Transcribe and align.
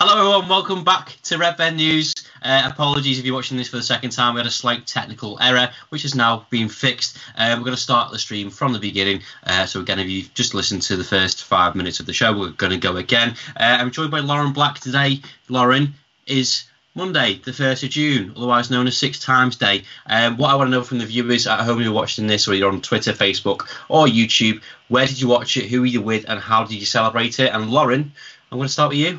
Hello, 0.00 0.16
everyone. 0.16 0.48
Welcome 0.48 0.84
back 0.84 1.18
to 1.24 1.38
Redmen 1.38 1.74
News. 1.74 2.14
Uh, 2.40 2.62
apologies 2.70 3.18
if 3.18 3.24
you're 3.24 3.34
watching 3.34 3.56
this 3.56 3.68
for 3.68 3.78
the 3.78 3.82
second 3.82 4.10
time. 4.10 4.34
We 4.34 4.38
had 4.38 4.46
a 4.46 4.50
slight 4.50 4.86
technical 4.86 5.36
error, 5.40 5.70
which 5.88 6.02
has 6.02 6.14
now 6.14 6.46
been 6.50 6.68
fixed. 6.68 7.18
Uh, 7.36 7.56
we're 7.58 7.64
going 7.64 7.74
to 7.74 7.82
start 7.82 8.12
the 8.12 8.18
stream 8.20 8.48
from 8.48 8.72
the 8.72 8.78
beginning. 8.78 9.22
Uh, 9.42 9.66
so, 9.66 9.80
again, 9.80 9.98
if 9.98 10.06
you've 10.06 10.32
just 10.34 10.54
listened 10.54 10.82
to 10.82 10.96
the 10.96 11.02
first 11.02 11.42
five 11.42 11.74
minutes 11.74 11.98
of 11.98 12.06
the 12.06 12.12
show, 12.12 12.32
we're 12.32 12.50
going 12.50 12.70
to 12.70 12.78
go 12.78 12.96
again. 12.96 13.34
Uh, 13.56 13.78
I'm 13.80 13.90
joined 13.90 14.12
by 14.12 14.20
Lauren 14.20 14.52
Black 14.52 14.78
today. 14.78 15.20
Lauren 15.48 15.94
is 16.28 16.62
Monday, 16.94 17.40
the 17.44 17.50
1st 17.50 17.82
of 17.82 17.90
June, 17.90 18.32
otherwise 18.36 18.70
known 18.70 18.86
as 18.86 18.96
Six 18.96 19.18
Times 19.18 19.56
Day. 19.56 19.82
Um, 20.06 20.36
what 20.36 20.50
I 20.50 20.54
want 20.54 20.68
to 20.68 20.70
know 20.70 20.84
from 20.84 20.98
the 20.98 21.06
viewers 21.06 21.48
at 21.48 21.64
home 21.64 21.82
who 21.82 21.90
are 21.90 21.92
watching 21.92 22.28
this, 22.28 22.46
or 22.46 22.54
you're 22.54 22.70
on 22.70 22.82
Twitter, 22.82 23.14
Facebook, 23.14 23.68
or 23.88 24.06
YouTube, 24.06 24.62
where 24.86 25.08
did 25.08 25.20
you 25.20 25.26
watch 25.26 25.56
it, 25.56 25.68
who 25.68 25.80
were 25.80 25.86
you 25.86 26.02
with, 26.02 26.24
and 26.28 26.38
how 26.38 26.62
did 26.62 26.74
you 26.76 26.86
celebrate 26.86 27.40
it? 27.40 27.52
And 27.52 27.72
Lauren, 27.72 28.12
I'm 28.52 28.58
going 28.58 28.68
to 28.68 28.72
start 28.72 28.90
with 28.90 28.98
you. 28.98 29.18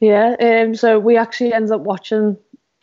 Yeah, 0.00 0.36
um, 0.40 0.74
so 0.74 0.98
we 0.98 1.16
actually 1.16 1.52
ended 1.52 1.72
up 1.72 1.80
watching 1.80 2.36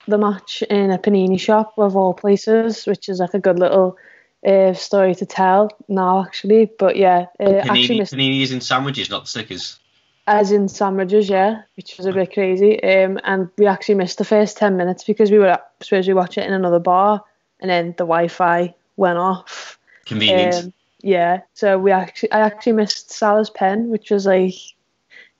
the 0.07 0.17
match 0.17 0.63
in 0.63 0.91
a 0.91 0.97
panini 0.97 1.39
shop 1.39 1.73
of 1.77 1.95
all 1.95 2.13
places, 2.13 2.85
which 2.85 3.07
is 3.07 3.19
like 3.19 3.33
a 3.33 3.39
good 3.39 3.59
little 3.59 3.97
uh, 4.45 4.73
story 4.73 5.15
to 5.15 5.25
tell 5.25 5.69
now, 5.87 6.23
actually. 6.23 6.69
But 6.77 6.95
yeah, 6.95 7.27
uh, 7.39 7.43
Panini, 7.45 7.69
actually 7.69 7.99
missed, 7.99 8.13
paninis 8.13 8.51
and 8.51 8.63
sandwiches, 8.63 9.09
not 9.09 9.27
stickers. 9.27 9.79
as 10.27 10.51
in 10.51 10.67
sandwiches, 10.67 11.29
yeah, 11.29 11.61
which 11.75 11.97
was 11.97 12.05
a 12.05 12.11
bit 12.11 12.33
crazy. 12.33 12.81
Um, 12.83 13.19
and 13.23 13.49
we 13.57 13.67
actually 13.67 13.95
missed 13.95 14.17
the 14.17 14.25
first 14.25 14.57
ten 14.57 14.75
minutes 14.75 15.03
because 15.03 15.31
we 15.31 15.39
were 15.39 15.59
supposed 15.81 16.07
to 16.07 16.13
watch 16.13 16.37
it 16.37 16.47
in 16.47 16.53
another 16.53 16.79
bar, 16.79 17.23
and 17.59 17.69
then 17.69 17.87
the 17.97 18.05
Wi-Fi 18.05 18.73
went 18.97 19.17
off. 19.17 19.77
Convenient. 20.05 20.55
Um, 20.55 20.73
yeah, 21.01 21.41
so 21.53 21.77
we 21.77 21.91
actually, 21.91 22.31
I 22.31 22.39
actually 22.41 22.73
missed 22.73 23.11
Salah's 23.11 23.49
pen, 23.49 23.89
which 23.89 24.09
was 24.09 24.25
like, 24.25 24.55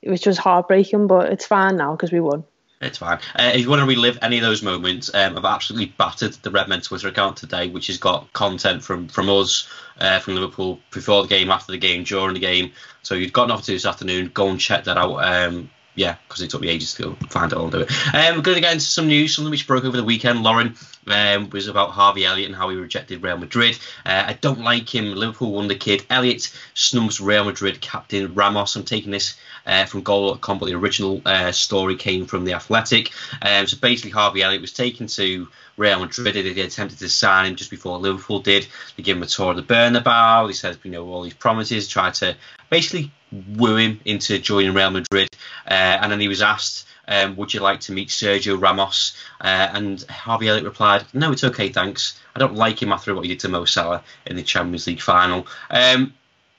which 0.06 0.26
was 0.26 0.38
heartbreaking, 0.38 1.06
but 1.06 1.32
it's 1.32 1.46
fine 1.46 1.76
now 1.76 1.92
because 1.92 2.12
we 2.12 2.20
won. 2.20 2.44
It's 2.80 2.98
fine. 2.98 3.18
Uh, 3.34 3.52
if 3.54 3.62
you 3.62 3.70
want 3.70 3.80
to 3.80 3.86
relive 3.86 4.18
any 4.20 4.36
of 4.36 4.42
those 4.42 4.62
moments, 4.62 5.12
um, 5.14 5.38
I've 5.38 5.44
absolutely 5.44 5.94
battered 5.96 6.34
the 6.34 6.50
Redmen 6.50 6.82
Twitter 6.82 7.08
account 7.08 7.36
today, 7.36 7.68
which 7.68 7.86
has 7.86 7.98
got 7.98 8.32
content 8.32 8.82
from 8.82 9.08
from 9.08 9.30
us, 9.30 9.68
uh, 9.98 10.18
from 10.18 10.34
Liverpool, 10.34 10.80
before 10.90 11.22
the 11.22 11.28
game, 11.28 11.50
after 11.50 11.72
the 11.72 11.78
game, 11.78 12.04
during 12.04 12.34
the 12.34 12.40
game. 12.40 12.72
So 13.02 13.14
you've 13.14 13.32
got 13.32 13.46
to 13.46 13.64
do 13.64 13.72
this 13.72 13.86
afternoon. 13.86 14.30
Go 14.34 14.48
and 14.48 14.60
check 14.60 14.84
that 14.84 14.98
out. 14.98 15.16
Um, 15.16 15.70
yeah, 15.94 16.16
because 16.28 16.42
it 16.42 16.50
took 16.50 16.60
me 16.60 16.68
ages 16.68 16.94
to 16.94 17.14
find 17.28 17.52
it 17.52 17.58
all 17.58 17.68
do 17.68 17.80
it. 17.80 17.90
Um, 18.14 18.36
we're 18.36 18.42
going 18.42 18.56
to 18.56 18.60
get 18.60 18.72
into 18.72 18.84
some 18.84 19.06
news, 19.06 19.34
something 19.34 19.50
which 19.50 19.66
broke 19.66 19.84
over 19.84 19.96
the 19.96 20.04
weekend. 20.04 20.42
Lauren 20.42 20.74
um, 21.06 21.50
was 21.50 21.68
about 21.68 21.90
Harvey 21.90 22.24
Elliott 22.24 22.48
and 22.48 22.56
how 22.56 22.68
he 22.68 22.76
rejected 22.76 23.22
Real 23.22 23.38
Madrid. 23.38 23.78
Uh, 24.04 24.24
I 24.26 24.32
don't 24.34 24.60
like 24.60 24.92
him. 24.92 25.14
Liverpool 25.14 25.52
wonder 25.52 25.74
kid. 25.74 26.04
Elliott 26.10 26.52
snubs 26.74 27.20
Real 27.20 27.44
Madrid 27.44 27.80
captain 27.80 28.34
Ramos. 28.34 28.74
I'm 28.74 28.84
taking 28.84 29.12
this 29.12 29.36
uh, 29.66 29.84
from 29.86 30.02
Goal.com, 30.02 30.58
but 30.58 30.66
the 30.66 30.74
original 30.74 31.22
uh, 31.24 31.52
story 31.52 31.96
came 31.96 32.26
from 32.26 32.44
The 32.44 32.54
Athletic. 32.54 33.12
Um, 33.40 33.66
so 33.66 33.76
basically, 33.76 34.10
Harvey 34.10 34.42
Elliott 34.42 34.60
was 34.60 34.72
taken 34.72 35.06
to 35.08 35.48
Real 35.76 36.00
Madrid. 36.00 36.34
They 36.34 36.60
attempted 36.60 36.98
to 36.98 37.08
sign 37.08 37.46
him 37.46 37.56
just 37.56 37.70
before 37.70 37.98
Liverpool 37.98 38.40
did. 38.40 38.66
They 38.96 39.02
gave 39.02 39.16
him 39.16 39.22
a 39.22 39.26
tour 39.26 39.50
of 39.50 39.56
the 39.56 39.62
Bernabeu. 39.62 40.48
He 40.48 40.54
said, 40.54 40.78
you 40.82 40.90
know, 40.90 41.06
all 41.08 41.22
these 41.22 41.34
promises, 41.34 41.88
tried 41.88 42.14
to 42.14 42.36
basically 42.70 43.10
woo 43.56 43.76
him 43.76 44.00
into 44.04 44.38
joining 44.38 44.74
Real 44.74 44.90
Madrid. 44.90 45.28
Uh, 45.66 45.98
and 46.00 46.12
then 46.12 46.20
he 46.20 46.28
was 46.28 46.42
asked, 46.42 46.86
um, 47.06 47.36
would 47.36 47.52
you 47.52 47.60
like 47.60 47.80
to 47.80 47.92
meet 47.92 48.08
Sergio 48.08 48.60
Ramos? 48.60 49.16
Uh, 49.40 49.68
and 49.72 50.02
Harvey 50.04 50.48
Elliott 50.48 50.64
replied, 50.64 51.04
no, 51.12 51.32
it's 51.32 51.44
okay, 51.44 51.68
thanks. 51.68 52.20
I 52.34 52.38
don't 52.38 52.54
like 52.54 52.80
him 52.80 52.92
after 52.92 53.14
what 53.14 53.24
he 53.24 53.28
did 53.28 53.40
to 53.40 53.48
Mo 53.48 53.64
Salah 53.64 54.02
in 54.26 54.36
the 54.36 54.42
Champions 54.42 54.86
League 54.86 55.02
final. 55.02 55.46
Um, 55.70 56.14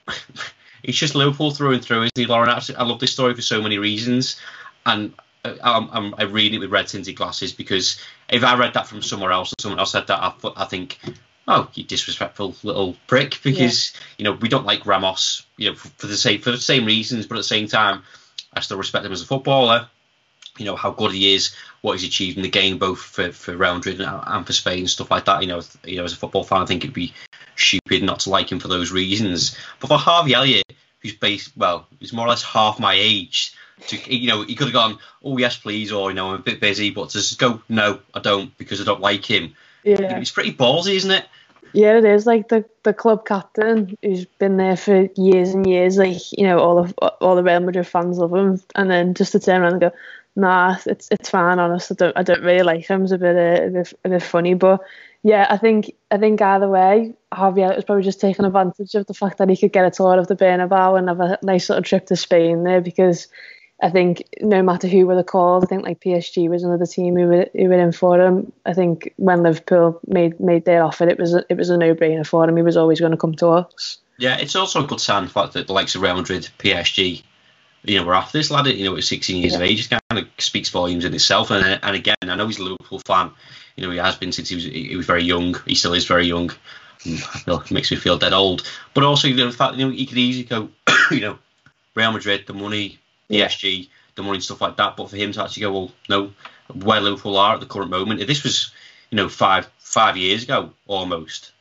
it's 0.83 0.97
just 0.97 1.15
Liverpool 1.15 1.51
through 1.51 1.73
and 1.73 1.83
through, 1.83 2.03
isn't 2.03 2.17
he, 2.17 2.25
Lauren? 2.25 2.49
I 2.49 2.83
love 2.83 2.99
this 2.99 3.13
story 3.13 3.33
for 3.33 3.41
so 3.41 3.61
many 3.61 3.77
reasons. 3.77 4.39
And 4.85 5.13
I'm, 5.63 5.89
I'm, 5.91 6.15
I 6.17 6.23
read 6.23 6.53
it 6.53 6.59
with 6.59 6.71
red 6.71 6.87
tinted 6.87 7.15
glasses 7.15 7.53
because 7.53 7.99
if 8.29 8.43
I 8.43 8.57
read 8.57 8.73
that 8.73 8.87
from 8.87 9.01
somewhere 9.01 9.31
else 9.31 9.51
and 9.51 9.61
someone 9.61 9.79
else 9.79 9.91
said 9.91 10.07
that, 10.07 10.19
I, 10.19 10.33
I 10.55 10.65
think, 10.65 10.99
oh, 11.47 11.69
you 11.73 11.83
disrespectful 11.83 12.55
little 12.63 12.95
prick 13.07 13.39
because 13.43 13.93
yeah. 13.93 14.01
you 14.17 14.23
know 14.25 14.31
we 14.33 14.49
don't 14.49 14.65
like 14.65 14.85
Ramos, 14.85 15.45
you 15.57 15.69
know, 15.69 15.75
for, 15.75 15.89
for, 15.89 16.07
the 16.07 16.17
same 16.17 16.41
for 16.41 16.51
the 16.51 16.57
same 16.57 16.85
reasons, 16.85 17.27
but 17.27 17.35
at 17.35 17.39
the 17.39 17.43
same 17.43 17.67
time, 17.67 18.03
I 18.53 18.61
still 18.61 18.77
respect 18.77 19.05
him 19.05 19.11
as 19.11 19.21
a 19.21 19.25
footballer. 19.25 19.89
You 20.57 20.65
know 20.65 20.75
how 20.75 20.91
good 20.91 21.11
he 21.11 21.33
is, 21.33 21.53
what 21.81 21.99
he's 21.99 22.07
achieved 22.07 22.37
in 22.37 22.43
the 22.43 22.49
game, 22.49 22.77
both 22.77 22.99
for, 22.99 23.31
for 23.31 23.55
Real 23.57 23.75
Madrid 23.75 23.99
and, 23.99 24.23
and 24.25 24.47
for 24.47 24.53
Spain, 24.53 24.79
and 24.79 24.89
stuff 24.89 25.11
like 25.11 25.25
that. 25.25 25.41
You 25.41 25.47
know, 25.47 25.61
you 25.83 25.97
know, 25.97 26.05
as 26.05 26.13
a 26.13 26.17
football 26.17 26.45
fan, 26.45 26.61
I 26.61 26.65
think 26.65 26.83
it'd 26.83 26.93
be 26.93 27.13
stupid 27.57 28.03
not 28.03 28.21
to 28.21 28.29
like 28.29 28.51
him 28.51 28.59
for 28.59 28.69
those 28.69 28.91
reasons. 28.91 29.57
But 29.79 29.87
for 29.87 29.97
Harvey 29.97 30.33
Elliott, 30.33 30.71
who's 31.01 31.15
based 31.15 31.51
well, 31.57 31.87
he's 31.99 32.13
more 32.13 32.25
or 32.25 32.29
less 32.29 32.43
half 32.43 32.79
my 32.79 32.95
age 32.97 33.53
to 33.87 34.15
you 34.15 34.27
know 34.27 34.43
he 34.43 34.55
could 34.55 34.67
have 34.67 34.73
gone 34.73 34.97
oh 35.23 35.37
yes 35.37 35.57
please 35.57 35.91
or 35.91 36.09
you 36.09 36.15
know 36.15 36.29
I'm 36.29 36.39
a 36.39 36.43
bit 36.43 36.59
busy 36.59 36.91
but 36.91 37.09
to 37.09 37.17
just 37.17 37.39
go 37.39 37.61
no 37.69 37.99
I 38.13 38.19
don't 38.19 38.57
because 38.57 38.81
I 38.81 38.85
don't 38.85 39.01
like 39.01 39.25
him. 39.25 39.55
Yeah. 39.83 40.17
It's 40.17 40.31
pretty 40.31 40.53
ballsy 40.53 40.95
isn't 40.95 41.11
it? 41.11 41.25
Yeah 41.73 41.97
it 41.97 42.05
is. 42.05 42.25
Like 42.25 42.47
the 42.47 42.65
the 42.83 42.93
club 42.93 43.25
captain 43.25 43.97
who's 44.01 44.25
been 44.25 44.57
there 44.57 44.77
for 44.77 45.09
years 45.15 45.53
and 45.53 45.67
years 45.67 45.97
like 45.97 46.31
you 46.31 46.45
know 46.45 46.59
all 46.59 46.79
of 46.79 46.93
all 47.21 47.35
the 47.35 47.43
Real 47.43 47.59
Madrid 47.59 47.87
fans 47.87 48.17
love 48.17 48.33
him. 48.33 48.61
And 48.75 48.89
then 48.89 49.13
just 49.13 49.33
to 49.33 49.39
turn 49.39 49.61
around 49.61 49.73
and 49.73 49.81
go 49.81 49.91
nah 50.37 50.75
it's 50.85 51.07
it's 51.11 51.29
fine 51.29 51.59
honest 51.59 51.91
I 51.91 51.95
don't 51.95 52.17
I 52.17 52.23
don't 52.23 52.43
really 52.43 52.63
like 52.63 52.85
him. 52.85 53.03
It's 53.03 53.11
a 53.11 53.17
bit 53.17 53.35
uh, 53.35 53.65
a 53.65 53.69
bit, 53.69 53.93
a 54.05 54.09
bit 54.09 54.23
funny. 54.23 54.53
But 54.53 54.81
yeah, 55.25 55.47
I 55.49 55.57
think 55.57 55.91
I 56.11 56.17
think 56.17 56.39
either 56.39 56.67
way, 56.67 57.15
Elliott 57.35 57.75
was 57.75 57.83
probably 57.83 58.03
just 58.03 58.21
taking 58.21 58.45
advantage 58.45 58.93
of 58.93 59.07
the 59.07 59.15
fact 59.15 59.39
that 59.39 59.49
he 59.49 59.57
could 59.57 59.73
get 59.73 59.83
a 59.83 59.89
tour 59.89 60.19
of 60.19 60.27
the 60.27 60.35
Bernabeu 60.35 60.99
and 60.99 61.09
have 61.09 61.19
a 61.19 61.39
nice 61.41 61.67
little 61.67 61.83
trip 61.83 62.05
to 62.05 62.15
Spain 62.15 62.63
there 62.63 62.79
because 62.79 63.27
I 63.81 63.89
think 63.89 64.23
no 64.41 64.63
matter 64.63 64.87
who 64.87 65.05
were 65.05 65.15
the 65.15 65.23
called, 65.23 65.65
I 65.65 65.67
think 65.67 65.83
like 65.83 65.99
PSG 65.99 66.49
was 66.49 66.63
another 66.63 66.85
team 66.85 67.15
who 67.15 67.27
were 67.27 67.47
who 67.53 67.67
were 67.67 67.79
in 67.79 67.91
for 67.91 68.19
him. 68.19 68.53
I 68.65 68.73
think 68.73 69.13
when 69.17 69.43
Liverpool 69.43 69.99
made 70.07 70.39
made 70.39 70.65
their 70.65 70.83
offer, 70.83 71.07
it 71.07 71.19
was 71.19 71.33
a, 71.33 71.43
it 71.49 71.57
was 71.57 71.69
a 71.69 71.77
no 71.77 71.93
brainer 71.93 72.25
for 72.25 72.47
him. 72.47 72.55
He 72.55 72.63
was 72.63 72.77
always 72.77 72.99
going 72.99 73.11
to 73.11 73.17
come 73.17 73.35
to 73.35 73.49
us. 73.49 73.97
Yeah, 74.17 74.37
it's 74.37 74.55
also 74.55 74.83
a 74.83 74.87
good 74.87 75.01
sign 75.01 75.25
the 75.25 75.29
fact 75.29 75.53
that 75.53 75.67
the 75.67 75.73
likes 75.73 75.95
of 75.95 76.01
Real 76.01 76.15
Madrid, 76.15 76.49
PSG, 76.57 77.21
you 77.83 77.99
know, 77.99 78.07
we're 78.07 78.13
after 78.13 78.37
this 78.37 78.49
lad. 78.49 78.67
You 78.67 78.85
know, 78.85 78.95
at 78.95 79.03
16 79.03 79.41
years 79.41 79.51
yeah. 79.51 79.57
of 79.57 79.63
age, 79.63 79.85
it 79.85 79.99
kind 80.09 80.23
of 80.23 80.27
speaks 80.37 80.69
volumes 80.69 81.03
in 81.03 81.13
itself. 81.13 81.51
And 81.51 81.79
and 81.83 81.95
again, 81.95 82.15
I 82.21 82.35
know 82.35 82.47
he's 82.47 82.59
a 82.59 82.63
Liverpool 82.63 83.01
fan. 83.05 83.31
You 83.75 83.85
know, 83.85 83.91
he 83.91 83.97
has 83.97 84.15
been 84.15 84.31
since 84.31 84.47
he 84.47 84.55
was 84.55 84.63
he 84.63 84.95
was 84.95 85.05
very 85.05 85.23
young. 85.23 85.55
He 85.65 85.75
still 85.75 85.93
is 85.93 86.05
very 86.05 86.25
young. 86.25 86.49
Mm, 87.01 87.35
I 87.35 87.39
feel, 87.39 87.59
it 87.59 87.71
makes 87.71 87.91
me 87.91 87.97
feel 87.97 88.17
dead 88.17 88.31
old. 88.31 88.63
But 88.93 89.03
also, 89.03 89.27
you 89.27 89.35
know, 89.35 89.47
the 89.47 89.57
fact 89.57 89.75
you 89.75 89.85
know 89.85 89.91
he 89.91 90.05
could 90.05 90.17
easily 90.17 90.45
go, 90.45 90.69
you 91.11 91.19
know, 91.19 91.37
Real 91.93 92.13
Madrid, 92.13 92.45
the 92.47 92.53
money, 92.53 92.99
PSG, 93.29 93.89
the 94.15 94.23
money 94.23 94.35
and 94.35 94.43
stuff 94.43 94.61
like 94.61 94.77
that. 94.77 94.97
But 94.97 95.09
for 95.09 95.17
him 95.17 95.31
to 95.33 95.43
actually 95.43 95.61
go, 95.61 95.71
well, 95.71 95.91
no, 96.09 96.31
where 96.73 97.01
Liverpool 97.01 97.37
are 97.37 97.55
at 97.55 97.59
the 97.59 97.65
current 97.65 97.91
moment, 97.91 98.21
if 98.21 98.27
this 98.27 98.43
was, 98.43 98.71
you 99.09 99.17
know, 99.17 99.29
five 99.29 99.69
five 99.79 100.17
years 100.17 100.43
ago 100.43 100.71
almost, 100.87 101.51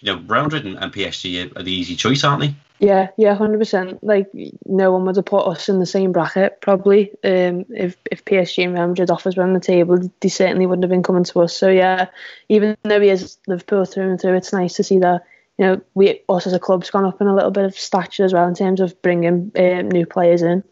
you 0.00 0.12
know, 0.12 0.22
Real 0.26 0.44
Madrid 0.44 0.66
and, 0.66 0.76
and 0.78 0.92
PSG 0.92 1.56
are, 1.56 1.62
the 1.62 1.72
easy 1.72 1.96
choice, 1.96 2.24
aren't 2.24 2.42
they? 2.42 2.54
Yeah, 2.78 3.08
yeah, 3.18 3.34
hundred 3.34 3.58
percent. 3.58 4.02
Like 4.02 4.30
no 4.64 4.92
one 4.92 5.04
would 5.04 5.16
have 5.16 5.26
put 5.26 5.46
us 5.46 5.68
in 5.68 5.80
the 5.80 5.86
same 5.86 6.12
bracket 6.12 6.62
probably. 6.62 7.10
Um, 7.22 7.66
if 7.68 7.96
if 8.10 8.24
PSG 8.24 8.64
and 8.64 8.74
Real 8.74 8.88
Madrid 8.88 9.10
offers 9.10 9.36
were 9.36 9.42
on 9.42 9.52
the 9.52 9.60
table, 9.60 9.98
they 10.20 10.28
certainly 10.30 10.64
wouldn't 10.64 10.84
have 10.84 10.90
been 10.90 11.02
coming 11.02 11.24
to 11.24 11.40
us. 11.40 11.54
So 11.54 11.68
yeah, 11.68 12.06
even 12.48 12.76
though 12.82 13.00
he 13.00 13.10
is 13.10 13.36
Liverpool 13.46 13.84
through 13.84 14.10
and 14.10 14.20
through, 14.20 14.36
it's 14.36 14.54
nice 14.54 14.74
to 14.74 14.82
see 14.82 14.98
that 15.00 15.26
you 15.58 15.66
know 15.66 15.80
we 15.92 16.22
us 16.30 16.46
as 16.46 16.54
a 16.54 16.58
club's 16.58 16.88
gone 16.88 17.04
up 17.04 17.20
in 17.20 17.26
a 17.26 17.34
little 17.34 17.50
bit 17.50 17.64
of 17.64 17.78
stature 17.78 18.24
as 18.24 18.32
well 18.32 18.48
in 18.48 18.54
terms 18.54 18.80
of 18.80 19.00
bringing 19.02 19.52
um, 19.58 19.90
new 19.90 20.06
players 20.06 20.40
in. 20.40 20.64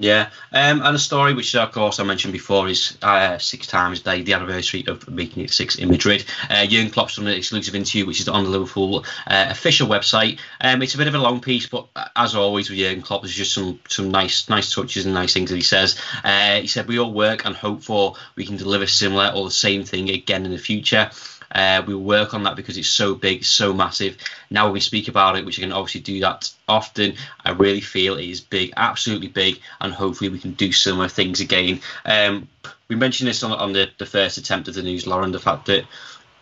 Yeah, 0.00 0.30
um, 0.50 0.80
and 0.80 0.96
a 0.96 0.98
story 0.98 1.34
which, 1.34 1.54
of 1.54 1.72
course, 1.72 2.00
I 2.00 2.04
mentioned 2.04 2.32
before 2.32 2.68
is 2.70 2.96
uh, 3.02 3.36
six 3.36 3.66
times 3.66 4.00
day, 4.00 4.22
the 4.22 4.32
anniversary 4.32 4.82
of 4.88 5.06
making 5.10 5.44
it 5.44 5.50
six 5.50 5.74
in 5.76 5.90
Madrid. 5.90 6.24
Uh, 6.48 6.64
Jurgen 6.64 6.90
Klopp's 6.90 7.16
done 7.16 7.26
an 7.26 7.34
exclusive 7.34 7.74
interview, 7.74 8.06
which 8.06 8.18
is 8.18 8.26
on 8.26 8.44
the 8.44 8.48
Liverpool 8.48 9.04
uh, 9.26 9.46
official 9.50 9.88
website. 9.88 10.38
Um, 10.62 10.80
it's 10.80 10.94
a 10.94 10.98
bit 10.98 11.06
of 11.06 11.14
a 11.14 11.18
long 11.18 11.42
piece, 11.42 11.66
but 11.66 11.86
uh, 11.94 12.06
as 12.16 12.34
always 12.34 12.70
with 12.70 12.78
Jurgen 12.78 13.02
Klopp, 13.02 13.22
there's 13.22 13.34
just 13.34 13.52
some 13.52 13.78
some 13.88 14.10
nice 14.10 14.48
nice 14.48 14.72
touches 14.74 15.04
and 15.04 15.14
nice 15.14 15.34
things 15.34 15.50
that 15.50 15.56
he 15.56 15.62
says. 15.62 16.00
Uh, 16.24 16.62
he 16.62 16.66
said 16.66 16.88
we 16.88 16.98
all 16.98 17.12
work 17.12 17.44
and 17.44 17.54
hope 17.54 17.82
for 17.82 18.14
we 18.36 18.46
can 18.46 18.56
deliver 18.56 18.86
similar 18.86 19.30
or 19.34 19.44
the 19.44 19.50
same 19.50 19.84
thing 19.84 20.08
again 20.08 20.46
in 20.46 20.50
the 20.50 20.58
future. 20.58 21.10
Uh, 21.52 21.82
we 21.86 21.94
work 21.94 22.34
on 22.34 22.44
that 22.44 22.56
because 22.56 22.76
it's 22.76 22.88
so 22.88 23.14
big, 23.14 23.44
so 23.44 23.72
massive. 23.72 24.16
Now 24.50 24.70
we 24.70 24.80
speak 24.80 25.08
about 25.08 25.36
it, 25.36 25.44
which 25.44 25.58
I 25.58 25.62
can 25.62 25.72
obviously 25.72 26.00
do 26.00 26.20
that 26.20 26.50
often, 26.68 27.14
I 27.44 27.50
really 27.50 27.80
feel 27.80 28.16
it 28.16 28.28
is 28.28 28.40
big, 28.40 28.72
absolutely 28.76 29.28
big, 29.28 29.60
and 29.80 29.92
hopefully 29.92 30.30
we 30.30 30.38
can 30.38 30.52
do 30.52 30.72
similar 30.72 31.08
things 31.08 31.40
again. 31.40 31.80
Um, 32.04 32.48
we 32.88 32.96
mentioned 32.96 33.28
this 33.28 33.42
on, 33.42 33.52
on 33.52 33.72
the, 33.72 33.90
the 33.98 34.06
first 34.06 34.38
attempt 34.38 34.68
of 34.68 34.74
the 34.74 34.82
news, 34.82 35.06
Lauren, 35.06 35.32
the 35.32 35.40
fact 35.40 35.66
that 35.66 35.84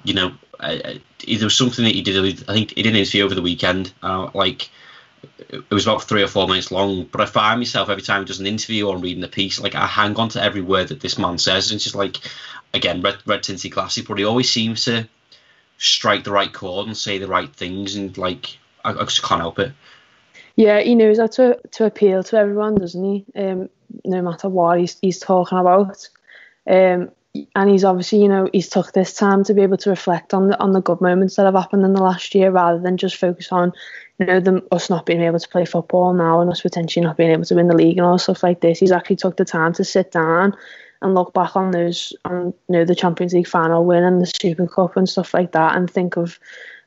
you 0.04 0.14
know 0.14 0.32
uh, 0.60 0.76
there 1.26 1.38
was 1.42 1.56
something 1.56 1.84
that 1.84 1.94
he 1.94 2.02
did. 2.02 2.16
I 2.48 2.52
think 2.52 2.70
he 2.74 2.82
did 2.82 2.92
an 2.92 2.96
interview 2.96 3.24
over 3.24 3.34
the 3.34 3.42
weekend, 3.42 3.92
uh, 4.02 4.30
like 4.34 4.70
it 5.48 5.70
was 5.70 5.86
about 5.86 6.04
three 6.04 6.22
or 6.22 6.28
four 6.28 6.46
minutes 6.46 6.70
long, 6.70 7.04
but 7.04 7.20
I 7.20 7.26
find 7.26 7.60
myself 7.60 7.88
every 7.88 8.02
time 8.02 8.22
he 8.22 8.26
does 8.26 8.40
an 8.40 8.46
interview 8.46 8.86
or 8.86 8.96
I'm 8.96 9.00
reading 9.00 9.24
a 9.24 9.28
piece, 9.28 9.60
like 9.60 9.74
I 9.74 9.86
hang 9.86 10.16
on 10.16 10.28
to 10.30 10.42
every 10.42 10.60
word 10.60 10.88
that 10.88 11.00
this 11.00 11.18
man 11.18 11.38
says. 11.38 11.70
And 11.70 11.76
it's 11.76 11.84
just 11.84 11.96
like, 11.96 12.16
again, 12.74 13.00
red, 13.00 13.16
red 13.26 13.42
tinted 13.42 13.72
glasses, 13.72 14.04
but 14.04 14.18
he 14.18 14.24
always 14.24 14.50
seems 14.50 14.84
to 14.84 15.08
strike 15.78 16.24
the 16.24 16.32
right 16.32 16.52
chord 16.52 16.86
and 16.86 16.96
say 16.96 17.18
the 17.18 17.28
right 17.28 17.54
things. 17.54 17.96
And 17.96 18.16
like, 18.18 18.58
I, 18.84 18.92
I 18.92 19.04
just 19.04 19.22
can't 19.22 19.40
help 19.40 19.58
it. 19.58 19.72
Yeah, 20.56 20.80
he 20.80 20.94
knows 20.94 21.18
how 21.18 21.28
to, 21.28 21.58
to 21.72 21.84
appeal 21.86 22.22
to 22.24 22.36
everyone, 22.36 22.74
doesn't 22.74 23.04
he? 23.04 23.24
Um, 23.36 23.70
no 24.04 24.20
matter 24.22 24.48
what 24.48 24.80
he's, 24.80 24.98
he's 25.00 25.18
talking 25.18 25.58
about. 25.58 26.08
Um, 26.68 27.10
and 27.54 27.70
he's 27.70 27.84
obviously, 27.84 28.20
you 28.20 28.28
know, 28.28 28.48
he's 28.52 28.68
took 28.68 28.92
this 28.92 29.14
time 29.14 29.44
to 29.44 29.54
be 29.54 29.62
able 29.62 29.76
to 29.78 29.90
reflect 29.90 30.34
on 30.34 30.48
the 30.48 30.60
on 30.60 30.72
the 30.72 30.80
good 30.80 31.00
moments 31.00 31.36
that 31.36 31.44
have 31.44 31.54
happened 31.54 31.84
in 31.84 31.92
the 31.92 32.02
last 32.02 32.34
year, 32.34 32.50
rather 32.50 32.80
than 32.80 32.96
just 32.96 33.16
focus 33.16 33.52
on, 33.52 33.72
you 34.18 34.26
know, 34.26 34.40
them 34.40 34.62
us 34.72 34.90
not 34.90 35.06
being 35.06 35.20
able 35.22 35.38
to 35.38 35.48
play 35.48 35.64
football 35.64 36.12
now 36.12 36.40
and 36.40 36.50
us 36.50 36.60
potentially 36.60 37.04
not 37.04 37.16
being 37.16 37.30
able 37.30 37.44
to 37.44 37.54
win 37.54 37.68
the 37.68 37.76
league 37.76 37.98
and 37.98 38.06
all 38.06 38.18
stuff 38.18 38.42
like 38.42 38.60
this. 38.60 38.78
He's 38.78 38.92
actually 38.92 39.16
took 39.16 39.36
the 39.36 39.44
time 39.44 39.72
to 39.74 39.84
sit 39.84 40.10
down 40.10 40.56
and 41.00 41.14
look 41.14 41.32
back 41.32 41.54
on 41.54 41.70
those, 41.70 42.12
on 42.24 42.46
you 42.46 42.52
know, 42.68 42.84
the 42.84 42.94
Champions 42.94 43.32
League 43.32 43.46
final 43.46 43.84
win 43.84 44.02
and 44.02 44.20
the 44.20 44.26
Super 44.40 44.66
Cup 44.66 44.96
and 44.96 45.08
stuff 45.08 45.34
like 45.34 45.52
that, 45.52 45.76
and 45.76 45.88
think 45.88 46.16
of 46.16 46.38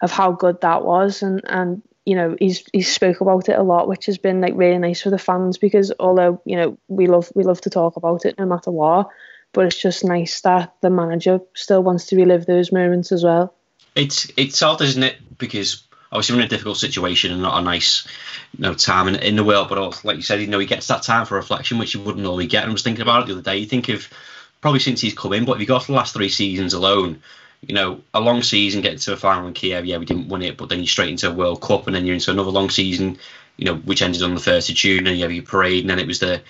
of 0.01 0.11
how 0.11 0.31
good 0.31 0.59
that 0.61 0.83
was, 0.83 1.21
and 1.21 1.41
and 1.45 1.81
you 2.05 2.15
know 2.15 2.35
he's 2.39 2.65
he's 2.73 2.91
spoke 2.91 3.21
about 3.21 3.47
it 3.47 3.57
a 3.57 3.63
lot, 3.63 3.87
which 3.87 4.07
has 4.07 4.17
been 4.17 4.41
like 4.41 4.53
really 4.55 4.77
nice 4.77 5.01
for 5.01 5.09
the 5.09 5.17
fans 5.17 5.57
because 5.57 5.93
although 5.99 6.41
you 6.43 6.57
know 6.57 6.77
we 6.89 7.07
love 7.07 7.31
we 7.35 7.43
love 7.43 7.61
to 7.61 7.69
talk 7.69 7.95
about 7.95 8.25
it 8.25 8.37
no 8.37 8.45
matter 8.45 8.71
what 8.71 9.09
but 9.53 9.65
it's 9.65 9.81
just 9.81 10.03
nice 10.03 10.41
that 10.41 10.73
the 10.81 10.89
manager 10.89 11.39
still 11.53 11.83
wants 11.83 12.07
to 12.07 12.15
relive 12.15 12.45
those 12.45 12.71
moments 12.71 13.11
as 13.11 13.23
well. 13.23 13.53
It's 13.95 14.31
it's 14.37 14.61
odd, 14.61 14.81
isn't 14.81 15.03
it? 15.03 15.17
Because 15.37 15.83
obviously 16.11 16.37
in 16.37 16.43
a 16.43 16.47
difficult 16.47 16.77
situation 16.77 17.31
and 17.31 17.41
not 17.41 17.59
a 17.59 17.63
nice 17.63 18.05
you 18.57 18.63
know 18.63 18.73
time 18.73 19.07
in, 19.07 19.15
in 19.15 19.35
the 19.35 19.43
world, 19.43 19.69
but 19.69 19.77
also, 19.77 20.07
like 20.07 20.17
you 20.17 20.23
said, 20.23 20.41
you 20.41 20.47
know 20.47 20.59
he 20.59 20.65
gets 20.65 20.87
that 20.87 21.03
time 21.03 21.25
for 21.25 21.35
reflection, 21.35 21.77
which 21.77 21.93
you 21.93 22.01
wouldn't 22.01 22.23
normally 22.23 22.47
get. 22.47 22.63
And 22.63 22.71
I 22.71 22.73
was 22.73 22.83
thinking 22.83 23.01
about 23.01 23.23
it 23.23 23.27
the 23.27 23.33
other 23.33 23.41
day. 23.41 23.57
You 23.57 23.65
think 23.65 23.89
of 23.89 24.07
probably 24.59 24.79
since 24.79 25.01
he's 25.01 25.13
come 25.13 25.33
in, 25.33 25.45
but 25.45 25.53
if 25.53 25.59
you 25.59 25.65
go 25.65 25.77
got 25.77 25.87
the 25.87 25.93
last 25.93 26.13
three 26.13 26.29
seasons 26.29 26.73
alone, 26.73 27.21
you 27.61 27.75
know, 27.75 28.01
a 28.13 28.19
long 28.19 28.43
season 28.43 28.81
getting 28.81 28.99
to 28.99 29.13
a 29.13 29.17
final 29.17 29.47
in 29.47 29.53
Kiev, 29.53 29.85
yeah, 29.85 29.97
we 29.97 30.05
didn't 30.05 30.29
win 30.29 30.41
it, 30.41 30.57
but 30.57 30.69
then 30.69 30.79
you're 30.79 30.87
straight 30.87 31.09
into 31.09 31.29
a 31.29 31.33
World 31.33 31.61
Cup, 31.61 31.87
and 31.87 31.95
then 31.95 32.05
you're 32.05 32.15
into 32.15 32.31
another 32.31 32.51
long 32.51 32.69
season, 32.69 33.17
you 33.57 33.65
know, 33.65 33.75
which 33.75 34.01
ended 34.01 34.23
on 34.23 34.33
the 34.33 34.41
first 34.41 34.69
of 34.69 34.75
June, 34.75 35.07
and 35.07 35.17
you 35.17 35.23
have 35.23 35.31
your 35.31 35.43
parade, 35.43 35.81
and 35.81 35.89
then 35.89 35.99
it 35.99 36.07
was 36.07 36.19
the 36.19 36.41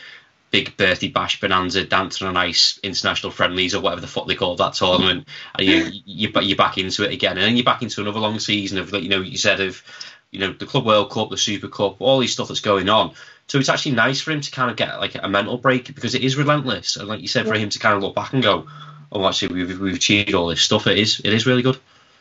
big 0.51 0.75
birthday 0.77 1.07
bash 1.07 1.39
bonanza, 1.39 1.86
dancing 1.86 2.27
on 2.27 2.38
ice, 2.38 2.80
international 2.83 3.31
friendlies 3.31 3.74
or 3.74 3.81
whatever 3.81 4.01
the 4.01 4.07
fuck 4.07 4.27
they 4.27 4.36
call 4.36 4.56
that 4.57 4.74
tournament, 4.74 5.27
and 5.56 5.68
you 5.68 5.89
you 6.06 6.30
you're 6.42 6.57
back 6.57 6.77
into 6.77 7.03
it 7.03 7.13
again, 7.13 7.38
and 7.38 7.42
then 7.42 7.56
you're 7.56 7.65
back 7.65 7.81
into 7.81 8.01
another 8.01 8.19
long 8.19 8.38
season 8.39 8.77
of 8.77 8.92
like 8.92 9.03
you 9.03 9.09
know 9.09 9.21
you 9.21 9.38
said 9.38 9.62
of 9.62 9.81
you 10.30 10.39
know 10.39 10.53
the 10.53 10.65
Club 10.65 10.86
World 10.86 11.09
Cup, 11.09 11.30
the 11.30 11.38
Super 11.38 11.68
Cup, 11.68 12.01
all 12.01 12.19
these 12.19 12.33
stuff 12.33 12.50
that's 12.50 12.59
going 12.59 12.89
on. 12.89 13.13
So 13.48 13.59
it's 13.59 13.69
actually 13.69 13.95
nice 13.95 14.21
for 14.21 14.31
him 14.31 14.42
to 14.42 14.51
kind 14.51 14.69
of 14.69 14.77
get 14.77 15.00
like 15.00 15.15
a 15.21 15.27
mental 15.27 15.57
break 15.57 15.94
because 15.94 16.15
it 16.15 16.24
is 16.24 16.36
relentless, 16.36 16.98
and 16.98 17.07
like 17.07 17.21
you 17.21 17.27
said, 17.27 17.48
for 17.48 17.56
him 17.56 17.69
to 17.69 17.80
kind 17.80 17.95
of 17.95 18.03
look 18.03 18.15
back 18.15 18.33
and 18.33 18.44
go, 18.44 18.68
oh, 19.12 19.27
actually 19.27 19.53
we've 19.53 19.80
we've 19.80 19.95
achieved 19.95 20.33
all 20.33 20.48
this 20.48 20.62
stuff. 20.62 20.88
It 20.88 20.98
is 20.98 21.21
it 21.21 21.33
is 21.33 21.45
really 21.45 21.63
good. 21.63 21.80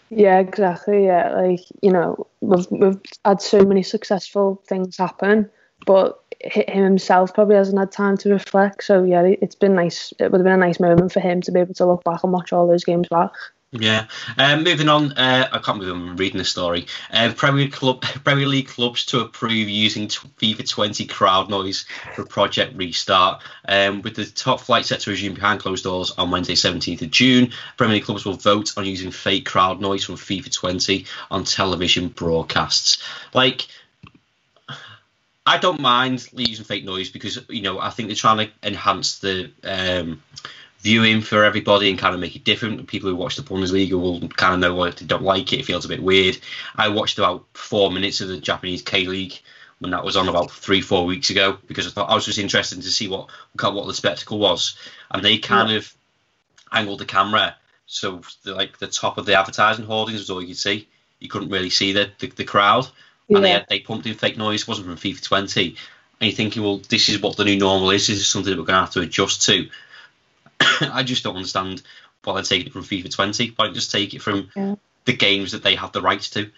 Yeah, 0.09 0.39
exactly. 0.39 1.07
Yeah, 1.07 1.35
like 1.35 1.61
you 1.83 1.93
know, 1.93 2.27
we've 2.41 2.67
we've 2.71 3.01
had 3.25 3.41
so 3.41 3.65
many 3.65 3.83
successful 3.83 4.63
things 4.67 4.97
happen, 4.97 5.51
but 5.87 6.20
himself 6.43 7.35
probably 7.35 7.57
hasn't 7.57 7.79
had 7.79 7.93
time 7.93 8.17
to 8.19 8.31
reflect. 8.31 8.85
So 8.85 9.05
yeah, 9.05 9.23
it's 9.23 9.55
been 9.55 9.75
nice. 9.75 10.13
It 10.19 10.31
would 10.31 10.39
have 10.39 10.45
been 10.45 10.53
a 10.53 10.57
nice 10.57 10.81
moment 10.81 11.13
for 11.13 11.21
him 11.21 11.41
to 11.43 11.53
be 11.53 11.61
able 11.61 11.75
to 11.75 11.87
look 11.87 12.05
back 12.05 12.25
and 12.25 12.33
watch 12.33 12.53
all 12.53 12.67
those 12.67 12.85
games 12.85 13.09
back. 13.09 13.33
Yeah. 13.73 14.07
Um, 14.37 14.65
moving 14.65 14.89
on, 14.89 15.13
uh, 15.13 15.49
I 15.53 15.59
can't 15.59 15.79
believe 15.79 15.95
I'm 15.95 16.17
reading 16.17 16.39
the 16.39 16.45
story. 16.45 16.87
Uh, 17.13 17.33
Premier 17.37 17.69
Club, 17.69 18.03
Premier 18.25 18.47
League 18.47 18.67
clubs 18.67 19.07
to 19.07 19.21
approve 19.21 19.69
using 19.69 20.09
FIFA 20.09 20.69
20 20.69 21.07
crowd 21.07 21.49
noise 21.49 21.85
for 22.17 22.25
Project 22.25 22.77
Restart. 22.77 23.43
Um, 23.69 24.03
with 24.03 24.17
the 24.17 24.25
top 24.25 24.61
flight 24.61 24.87
set 24.87 25.01
to 25.01 25.11
resume 25.11 25.35
behind 25.35 25.61
closed 25.61 25.85
doors 25.85 26.11
on 26.19 26.33
Wednesday, 26.33 26.55
17th 26.55 27.03
of 27.03 27.13
June, 27.13 27.53
Premier 27.77 27.95
League 27.95 28.05
clubs 28.05 28.25
will 28.25 28.35
vote 28.35 28.77
on 28.77 28.87
using 28.87 29.13
fake 29.13 29.47
crowd 29.47 29.81
noise 29.81 30.05
from 30.05 30.17
FIFA 30.17 30.53
20 30.53 31.07
on 31.31 31.45
television 31.45 32.09
broadcasts. 32.09 33.01
Like 33.35 33.69
I 35.51 35.59
don't 35.59 35.81
mind 35.81 36.29
using 36.33 36.65
fake 36.65 36.85
noise 36.85 37.11
because 37.11 37.41
you 37.49 37.63
know 37.63 37.81
I 37.81 37.91
think 37.91 38.09
they're 38.09 38.15
trying 38.15 38.47
to 38.47 38.53
enhance 38.63 39.19
the 39.19 39.51
um, 39.65 40.23
viewing 40.79 41.23
for 41.23 41.43
everybody 41.43 41.91
and 41.91 41.99
kind 41.99 42.15
of 42.15 42.21
make 42.21 42.37
it 42.37 42.45
different. 42.45 42.87
People 42.87 43.11
who 43.11 43.17
watch 43.17 43.35
the 43.35 43.43
Bundesliga 43.43 44.01
will 44.01 44.29
kind 44.29 44.55
of 44.55 44.61
know 44.61 44.77
what 44.77 44.99
they 44.99 45.07
don't 45.07 45.25
like 45.25 45.53
it. 45.53 45.59
It 45.59 45.67
feels 45.67 45.85
a 45.85 45.89
bit 45.89 46.05
weird. 46.05 46.39
I 46.77 46.91
watched 46.91 47.19
about 47.19 47.47
four 47.53 47.91
minutes 47.91 48.21
of 48.21 48.29
the 48.29 48.39
Japanese 48.39 48.83
K 48.83 49.07
League 49.07 49.41
when 49.81 49.91
that 49.91 50.05
was 50.05 50.17
on 50.17 50.29
about 50.29 50.53
three 50.53 50.83
four 50.83 51.05
weeks 51.05 51.31
ago 51.31 51.59
because 51.67 51.89
I 51.89 51.91
thought 51.91 52.11
I 52.11 52.15
was 52.15 52.27
just 52.27 52.39
interested 52.39 52.81
to 52.81 52.89
see 52.89 53.09
what 53.09 53.29
what 53.61 53.87
the 53.89 53.95
spectacle 53.95 54.39
was, 54.39 54.77
and 55.11 55.25
they 55.25 55.39
kind 55.39 55.71
yeah. 55.71 55.79
of 55.79 55.93
angled 56.71 57.01
the 57.01 57.07
camera 57.07 57.57
so 57.87 58.23
the, 58.45 58.55
like 58.55 58.79
the 58.79 58.87
top 58.87 59.19
of 59.19 59.27
the 59.27 59.35
advertising 59.35 59.85
hoardings 59.85 60.21
was 60.21 60.31
all 60.31 60.41
you 60.41 60.47
could 60.47 60.59
see. 60.59 60.87
You 61.19 61.29
couldn't 61.29 61.51
really 61.51 61.71
see 61.71 61.93
the 61.93 62.13
the, 62.21 62.29
the 62.29 62.45
crowd 62.45 62.89
and 63.31 63.45
yeah. 63.45 63.61
they, 63.69 63.79
they 63.79 63.81
pumped 63.81 64.07
in 64.07 64.15
fake 64.15 64.37
noise. 64.37 64.63
It 64.63 64.69
wasn't 64.69 64.89
from 64.89 64.97
FIFA 64.97 65.23
20. 65.23 65.69
And 65.69 65.77
you're 66.21 66.37
thinking, 66.37 66.63
well, 66.63 66.79
this 66.89 67.09
is 67.09 67.21
what 67.21 67.37
the 67.37 67.45
new 67.45 67.57
normal 67.57 67.91
is. 67.91 68.07
This 68.07 68.19
is 68.19 68.29
something 68.29 68.51
that 68.51 68.59
we're 68.59 68.67
going 68.67 68.77
to 68.77 68.81
have 68.81 68.91
to 68.93 69.01
adjust 69.01 69.43
to. 69.47 69.69
I 70.93 71.03
just 71.03 71.25
don't 71.25 71.37
understand 71.37 71.83
why 72.25 72.35
they're 72.35 72.43
taking 72.43 72.67
it 72.67 72.73
from 72.73 72.83
FIFA 72.83 73.15
20. 73.15 73.55
Why 73.57 73.65
don't 73.67 73.75
just 73.75 73.91
take 73.91 74.15
it 74.15 74.23
from 74.23 74.51
yeah. 74.55 74.75
the 75.05 75.17
games 75.17 75.53
that 75.53 75.63
they 75.63 75.75
have 75.77 75.93
the 75.93 76.03
rights 76.03 76.31
to? 76.31 76.51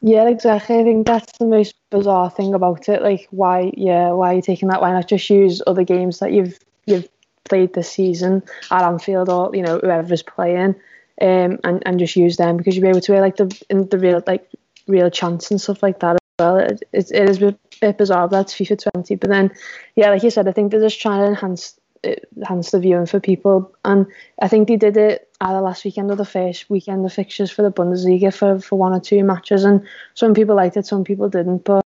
Yeah, 0.00 0.28
exactly. 0.28 0.78
I 0.78 0.84
think 0.84 1.06
that's 1.06 1.38
the 1.38 1.46
most 1.46 1.74
bizarre 1.90 2.30
thing 2.30 2.54
about 2.54 2.88
it. 2.88 3.02
Like, 3.02 3.26
why? 3.30 3.72
Yeah, 3.76 4.12
why 4.12 4.32
are 4.32 4.36
you 4.36 4.42
taking 4.42 4.68
that? 4.68 4.80
Why 4.80 4.92
not 4.92 5.08
just 5.08 5.28
use 5.28 5.60
other 5.66 5.82
games 5.82 6.20
that 6.20 6.32
you've 6.32 6.56
you've 6.86 7.08
played 7.44 7.74
this 7.74 7.90
season 7.90 8.42
at 8.70 8.82
Anfield 8.82 9.28
or 9.28 9.50
you 9.54 9.62
know 9.62 9.80
whoever's 9.80 10.22
playing, 10.22 10.76
um, 11.20 11.58
and 11.64 11.82
and 11.84 11.98
just 11.98 12.14
use 12.14 12.36
them 12.36 12.56
because 12.56 12.76
you'll 12.76 12.84
be 12.84 12.90
able 12.90 13.00
to 13.00 13.12
hear 13.12 13.20
like 13.20 13.36
the 13.36 13.62
in 13.68 13.88
the 13.88 13.98
real 13.98 14.22
like 14.24 14.48
real 14.88 15.10
chance 15.10 15.50
and 15.50 15.60
stuff 15.60 15.82
like 15.82 16.00
that 16.00 16.14
as 16.14 16.20
well. 16.38 16.56
It, 16.56 16.82
it, 16.92 17.10
it 17.10 17.28
is 17.28 17.42
a 17.42 17.56
bit 17.80 17.98
bizarre 17.98 18.28
that's 18.28 18.54
FIFA 18.54 18.90
20, 18.92 19.14
but 19.16 19.30
then 19.30 19.50
yeah, 19.96 20.10
like 20.10 20.22
you 20.22 20.30
said, 20.30 20.48
I 20.48 20.52
think 20.52 20.70
they're 20.70 20.80
just 20.80 21.00
trying 21.00 21.20
to 21.20 21.28
enhance 21.28 21.78
uh, 22.04 22.12
enhance 22.36 22.70
the 22.70 22.80
viewing 22.80 23.06
for 23.06 23.20
people, 23.20 23.74
and 23.84 24.06
I 24.40 24.48
think 24.48 24.68
they 24.68 24.76
did 24.76 24.96
it 24.96 25.28
either 25.40 25.60
last 25.60 25.84
weekend 25.84 26.10
or 26.10 26.16
the 26.16 26.24
first 26.24 26.68
weekend 26.70 27.04
of 27.04 27.12
fixtures 27.12 27.50
for 27.50 27.62
the 27.62 27.72
Bundesliga 27.72 28.32
for 28.32 28.60
for 28.60 28.76
one 28.76 28.92
or 28.92 29.00
two 29.00 29.22
matches, 29.24 29.64
and 29.64 29.86
some 30.14 30.34
people 30.34 30.56
liked 30.56 30.76
it, 30.76 30.86
some 30.86 31.04
people 31.04 31.28
didn't, 31.28 31.64
but 31.64 31.84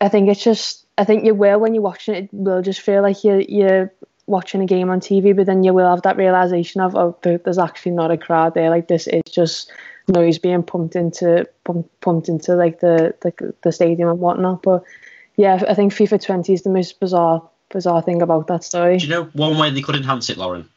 I 0.00 0.08
think 0.08 0.28
it's 0.28 0.42
just 0.42 0.86
I 0.98 1.04
think 1.04 1.24
you 1.24 1.34
will 1.34 1.58
when 1.58 1.74
you're 1.74 1.82
watching 1.82 2.14
it, 2.14 2.24
it 2.24 2.30
will 2.32 2.62
just 2.62 2.80
feel 2.80 3.02
like 3.02 3.24
you're 3.24 3.40
you're 3.40 3.92
watching 4.26 4.62
a 4.62 4.66
game 4.66 4.90
on 4.90 5.00
TV, 5.00 5.36
but 5.36 5.46
then 5.46 5.64
you 5.64 5.72
will 5.72 5.88
have 5.88 6.02
that 6.02 6.16
realization 6.16 6.80
of 6.80 6.94
oh, 6.94 7.16
there's 7.22 7.58
actually 7.58 7.92
not 7.92 8.10
a 8.10 8.16
crowd 8.16 8.54
there. 8.54 8.70
Like 8.70 8.88
this 8.88 9.06
is 9.06 9.22
just 9.30 9.70
noise 10.08 10.38
being 10.38 10.62
pumped 10.62 10.96
into 10.96 11.48
pumped, 11.64 12.00
pumped 12.00 12.28
into 12.28 12.54
like 12.54 12.80
the, 12.80 13.14
the 13.22 13.54
the 13.62 13.72
stadium 13.72 14.08
and 14.08 14.18
whatnot. 14.18 14.62
But 14.62 14.84
yeah, 15.36 15.62
I 15.68 15.74
think 15.74 15.92
FIFA 15.92 16.24
20 16.24 16.52
is 16.52 16.62
the 16.62 16.70
most 16.70 17.00
bizarre 17.00 17.48
bizarre 17.70 18.02
thing 18.02 18.22
about 18.22 18.46
that 18.48 18.64
story. 18.64 18.98
Do 18.98 19.06
you 19.06 19.10
know 19.10 19.24
one 19.32 19.58
way 19.58 19.70
they 19.70 19.82
could 19.82 19.96
enhance 19.96 20.30
it, 20.30 20.36
Lauren? 20.36 20.68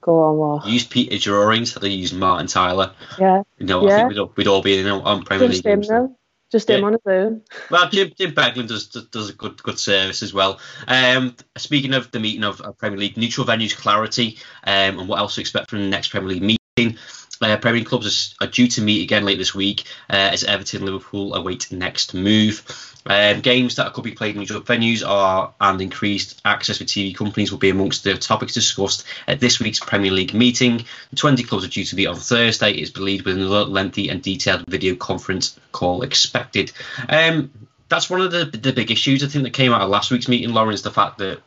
Go 0.00 0.22
on, 0.22 0.36
what? 0.36 0.66
Use 0.66 0.84
Peter 0.84 1.18
Drury 1.18 1.58
instead 1.58 1.84
of 1.84 1.90
using 1.90 2.18
Martin 2.18 2.46
Tyler. 2.46 2.92
Yeah. 3.18 3.42
You 3.58 3.66
know, 3.66 3.86
yeah. 3.86 3.94
I 3.94 3.98
think 3.98 4.08
we'd 4.10 4.18
all, 4.18 4.32
we'd 4.36 4.46
all 4.46 4.62
be 4.62 4.78
in 4.78 4.86
on 4.86 5.24
Premier 5.24 5.48
Just 5.48 5.64
League. 5.64 6.10
Just 6.50 6.70
him 6.70 6.82
on 6.84 6.92
his 6.94 7.02
own. 7.06 7.42
Well, 7.70 7.90
Jim, 7.90 8.10
Jim 8.16 8.32
Beglin 8.32 8.66
does, 8.68 8.86
does 8.86 9.28
a 9.28 9.34
good 9.34 9.62
good 9.62 9.78
service 9.78 10.22
as 10.22 10.32
well. 10.32 10.60
Um, 10.86 11.36
speaking 11.58 11.92
of 11.92 12.10
the 12.10 12.20
meeting 12.20 12.44
of, 12.44 12.62
of 12.62 12.78
Premier 12.78 12.98
League, 12.98 13.18
neutral 13.18 13.46
venues 13.46 13.76
clarity 13.76 14.38
um, 14.64 14.98
and 14.98 15.08
what 15.08 15.18
else 15.18 15.34
to 15.34 15.42
expect 15.42 15.68
from 15.68 15.80
the 15.80 15.88
next 15.88 16.08
Premier 16.08 16.30
League 16.30 16.58
meeting. 16.76 16.96
Uh, 17.40 17.56
Premier 17.56 17.84
clubs 17.84 18.34
are, 18.40 18.46
are, 18.46 18.50
due 18.50 18.66
to 18.66 18.82
meet 18.82 19.02
again 19.02 19.24
later 19.24 19.38
this 19.38 19.54
week 19.54 19.84
uh, 20.10 20.30
as 20.32 20.44
Everton 20.44 20.84
Liverpool 20.84 21.34
await 21.34 21.70
next 21.70 22.14
move. 22.14 22.62
Um, 23.06 23.40
games 23.40 23.76
that 23.76 23.92
could 23.92 24.04
be 24.04 24.12
played 24.12 24.36
in 24.36 24.42
other 24.42 24.60
venues 24.60 25.06
are 25.06 25.54
and 25.60 25.80
increased 25.80 26.40
access 26.44 26.78
for 26.78 26.84
TV 26.84 27.14
companies 27.14 27.50
will 27.50 27.58
be 27.58 27.70
amongst 27.70 28.04
the 28.04 28.14
topics 28.18 28.54
discussed 28.54 29.04
at 29.26 29.40
this 29.40 29.60
week's 29.60 29.80
Premier 29.80 30.10
League 30.10 30.34
meeting. 30.34 30.84
The 31.10 31.16
20 31.16 31.42
clubs 31.44 31.64
are 31.64 31.68
due 31.68 31.84
to 31.84 31.96
meet 31.96 32.06
on 32.06 32.16
Thursday. 32.16 32.72
It's 32.72 32.90
believed 32.90 33.24
with 33.24 33.36
another 33.36 33.64
lengthy 33.64 34.08
and 34.08 34.22
detailed 34.22 34.66
video 34.66 34.94
conference 34.94 35.58
call 35.72 36.02
expected. 36.02 36.72
Um, 37.08 37.50
that's 37.88 38.10
one 38.10 38.20
of 38.20 38.30
the 38.30 38.44
the 38.44 38.72
big 38.72 38.90
issues 38.90 39.24
I 39.24 39.28
think 39.28 39.44
that 39.44 39.54
came 39.54 39.72
out 39.72 39.80
of 39.80 39.88
last 39.88 40.10
week's 40.10 40.28
meeting, 40.28 40.52
Lauren, 40.52 40.74
is 40.74 40.82
the 40.82 40.90
fact 40.90 41.18
that 41.18 41.40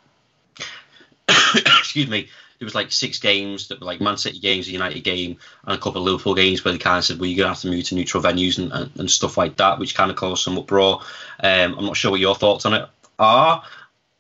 excuse 1.66 2.08
me, 2.08 2.30
there 2.62 2.68
was 2.68 2.76
like 2.76 2.92
six 2.92 3.18
games 3.18 3.70
that 3.70 3.80
were 3.80 3.88
like 3.88 4.02
Man 4.02 4.18
City 4.18 4.38
games, 4.38 4.68
a 4.68 4.72
United 4.72 5.04
game, 5.04 5.38
and 5.66 5.76
a 5.76 5.80
couple 5.80 6.00
of 6.00 6.06
Liverpool 6.06 6.36
games 6.36 6.64
where 6.64 6.72
they 6.72 6.78
kind 6.78 7.00
of 7.00 7.04
said, 7.04 7.20
well, 7.20 7.28
you're 7.28 7.38
going 7.38 7.46
to 7.46 7.54
have 7.56 7.62
to 7.62 7.72
move 7.72 7.86
to 7.86 7.96
neutral 7.96 8.22
venues 8.22 8.60
and, 8.60 8.72
and, 8.72 8.92
and 9.00 9.10
stuff 9.10 9.36
like 9.36 9.58
that, 9.58 9.80
which 9.80 9.96
kind 9.96 10.12
of 10.12 10.16
caused 10.16 10.44
some 10.44 10.60
uproar. 10.60 11.02
Um, 11.40 11.74
I'm 11.76 11.86
not 11.86 11.98
sure 11.98 12.12
what 12.12 12.20
your 12.20 12.36
thoughts 12.36 12.68
on 12.68 12.76
it 12.76 12.88
are. 13.18 13.64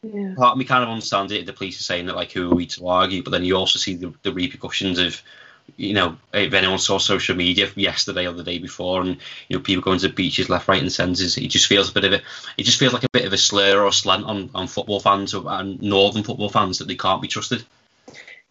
Yeah. 0.01 0.33
Part 0.35 0.53
of 0.53 0.57
me 0.57 0.65
kind 0.65 0.83
of 0.83 0.89
understands 0.89 1.31
it. 1.31 1.45
The 1.45 1.53
police 1.53 1.79
are 1.79 1.83
saying 1.83 2.07
that, 2.07 2.15
like, 2.15 2.31
who 2.31 2.51
are 2.51 2.55
we 2.55 2.65
to 2.65 2.87
argue? 2.87 3.21
But 3.21 3.29
then 3.29 3.45
you 3.45 3.57
also 3.57 3.77
see 3.77 3.93
the, 3.93 4.11
the 4.23 4.33
repercussions 4.33 4.97
of, 4.97 5.21
you 5.77 5.93
know, 5.93 6.17
if 6.33 6.51
anyone 6.51 6.79
saw 6.79 6.97
social 6.97 7.35
media 7.35 7.69
yesterday 7.75 8.25
or 8.25 8.33
the 8.33 8.43
day 8.43 8.57
before, 8.57 9.01
and 9.01 9.17
you 9.49 9.57
know, 9.57 9.59
people 9.59 9.83
going 9.83 9.99
to 9.99 10.09
beaches 10.09 10.49
left, 10.49 10.67
right, 10.67 10.81
and 10.81 10.91
centres, 10.91 11.37
it 11.37 11.49
just 11.49 11.67
feels 11.67 11.91
a 11.91 11.93
bit 11.93 12.05
of 12.05 12.13
a, 12.13 12.21
it 12.57 12.63
just 12.63 12.79
feels 12.79 12.93
like 12.93 13.03
a 13.03 13.09
bit 13.09 13.25
of 13.25 13.33
a 13.33 13.37
slur 13.37 13.83
or 13.83 13.93
slant 13.93 14.25
on, 14.25 14.49
on 14.55 14.65
football 14.65 14.99
fans 14.99 15.35
and 15.35 15.79
northern 15.79 16.23
football 16.23 16.49
fans 16.49 16.79
that 16.79 16.87
they 16.87 16.95
can't 16.95 17.21
be 17.21 17.27
trusted. 17.27 17.63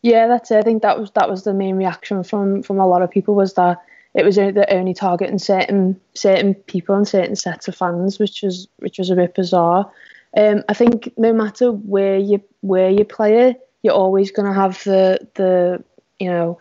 Yeah, 0.02 0.28
that's 0.28 0.50
it. 0.50 0.57
I 0.57 0.62
think 0.62 0.83
that 0.83 0.99
was 0.99 1.11
that 1.12 1.28
was 1.28 1.45
the 1.45 1.52
main 1.52 1.76
reaction 1.76 2.23
from 2.23 2.62
from 2.62 2.78
a 2.78 2.87
lot 2.87 3.02
of 3.02 3.11
people 3.11 3.35
was 3.35 3.54
that 3.54 3.83
it 4.14 4.25
was 4.25 4.37
the 4.37 4.66
only 4.73 4.95
targeting 4.95 5.38
certain 5.38 6.00
certain 6.14 6.54
people 6.54 6.95
and 6.97 7.07
certain 7.07 7.37
sets 7.37 7.69
of 7.69 7.76
fans, 7.76 8.19
which 8.19 8.42
was 8.42 8.66
which 8.78 8.99
was 8.99 9.11
a 9.11 9.16
bit 9.16 9.35
bizarre. 9.35 9.90
Um, 10.37 10.62
I 10.69 10.75
think 10.75 11.12
no 11.16 11.33
matter 11.33 11.71
where 11.71 12.19
you 12.19 12.42
where 12.61 12.90
you 12.90 13.04
play 13.04 13.49
it, 13.50 13.69
you're 13.83 13.95
always 13.95 14.30
going 14.30 14.47
to 14.47 14.54
have 14.54 14.83
the 14.85 15.28
the 15.35 15.85
you 16.19 16.30
know 16.30 16.59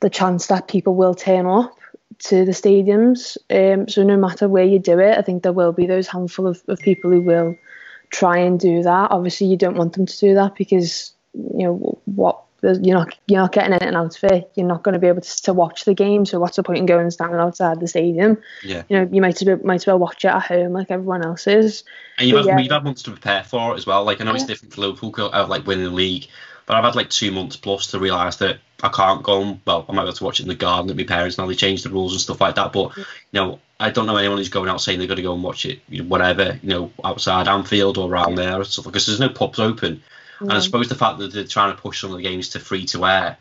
the 0.00 0.10
chance 0.10 0.46
that 0.46 0.68
people 0.68 0.94
will 0.94 1.14
turn 1.14 1.46
up 1.46 1.78
to 2.18 2.44
the 2.46 2.52
stadiums. 2.52 3.36
Um, 3.50 3.86
so 3.88 4.02
no 4.02 4.16
matter 4.16 4.48
where 4.48 4.64
you 4.64 4.78
do 4.78 4.98
it, 4.98 5.18
I 5.18 5.22
think 5.22 5.42
there 5.42 5.52
will 5.52 5.72
be 5.72 5.86
those 5.86 6.08
handful 6.08 6.46
of, 6.46 6.62
of 6.68 6.78
people 6.78 7.10
who 7.10 7.20
will 7.20 7.56
try 8.10 8.38
and 8.38 8.58
do 8.58 8.82
that. 8.82 9.10
Obviously, 9.10 9.46
you 9.46 9.58
don't 9.58 9.76
want 9.76 9.92
them 9.92 10.06
to 10.06 10.18
do 10.18 10.34
that 10.34 10.54
because 10.54 11.12
you 11.34 11.64
know 11.64 12.00
what 12.06 12.45
you're 12.72 12.96
not 12.96 13.16
you're 13.26 13.40
not 13.40 13.52
getting 13.52 13.72
anything 13.72 13.94
out 13.94 14.16
of 14.16 14.24
it. 14.32 14.50
You're 14.54 14.66
not 14.66 14.82
going 14.82 14.94
to 14.94 14.98
be 14.98 15.06
able 15.06 15.22
to, 15.22 15.42
to 15.42 15.52
watch 15.52 15.84
the 15.84 15.94
game. 15.94 16.26
So 16.26 16.38
what's 16.40 16.56
the 16.56 16.62
point 16.62 16.78
in 16.78 16.86
going 16.86 17.02
and 17.02 17.12
standing 17.12 17.38
outside 17.38 17.80
the 17.80 17.88
stadium? 17.88 18.38
Yeah. 18.62 18.82
You 18.88 18.98
know, 18.98 19.08
you 19.12 19.20
might 19.20 19.40
as 19.40 19.46
well, 19.46 19.58
might 19.64 19.74
as 19.76 19.86
well 19.86 19.98
watch 19.98 20.24
it 20.24 20.28
at 20.28 20.42
home 20.42 20.72
like 20.72 20.90
everyone 20.90 21.24
else 21.24 21.46
is. 21.46 21.84
And 22.18 22.28
you've, 22.28 22.38
had, 22.38 22.46
yeah. 22.46 22.58
you've 22.58 22.72
had 22.72 22.84
months 22.84 23.02
to 23.02 23.10
prepare 23.10 23.44
for 23.44 23.72
it 23.72 23.78
as 23.78 23.86
well. 23.86 24.04
Like 24.04 24.20
I 24.20 24.24
know 24.24 24.30
yeah. 24.30 24.36
it's 24.36 24.46
different 24.46 24.74
for 24.74 24.80
Liverpool, 24.80 25.30
like 25.48 25.66
winning 25.66 25.84
the 25.84 25.90
league, 25.90 26.28
but 26.66 26.76
I've 26.76 26.84
had 26.84 26.96
like 26.96 27.10
two 27.10 27.30
months 27.30 27.56
plus 27.56 27.88
to 27.88 27.98
realise 27.98 28.36
that 28.36 28.58
I 28.82 28.88
can't 28.88 29.22
go. 29.22 29.42
And, 29.42 29.60
well, 29.66 29.86
I 29.88 29.92
might 29.92 30.02
be 30.02 30.08
able 30.08 30.16
to 30.16 30.24
watch 30.24 30.40
it 30.40 30.44
in 30.44 30.48
the 30.48 30.54
garden 30.54 30.88
with 30.88 30.96
my 30.96 31.04
parents 31.04 31.38
now. 31.38 31.46
They 31.46 31.54
changed 31.54 31.84
the 31.84 31.90
rules 31.90 32.12
and 32.12 32.20
stuff 32.20 32.40
like 32.40 32.56
that. 32.56 32.72
But 32.72 32.96
you 32.96 33.04
know, 33.32 33.60
I 33.78 33.90
don't 33.90 34.06
know 34.06 34.16
anyone 34.16 34.38
who's 34.38 34.48
going 34.48 34.68
out 34.68 34.80
saying 34.80 34.98
they're 34.98 35.08
going 35.08 35.16
to 35.16 35.22
go 35.22 35.34
and 35.34 35.42
watch 35.42 35.66
it, 35.66 35.80
you 35.88 36.02
know, 36.02 36.08
whatever, 36.08 36.58
you 36.62 36.68
know, 36.70 36.92
outside 37.04 37.46
Anfield 37.46 37.98
or 37.98 38.10
around 38.10 38.36
there 38.36 38.58
because 38.58 39.06
there's 39.06 39.20
no 39.20 39.28
pubs 39.28 39.58
open. 39.58 40.02
And 40.40 40.52
I 40.52 40.60
suppose 40.60 40.88
the 40.88 40.94
fact 40.94 41.18
that 41.18 41.32
they're 41.32 41.44
trying 41.44 41.74
to 41.74 41.80
push 41.80 42.00
some 42.00 42.10
of 42.10 42.16
the 42.16 42.22
games 42.22 42.50
to 42.50 42.60
free 42.60 42.84
to 42.86 43.06
air 43.06 43.38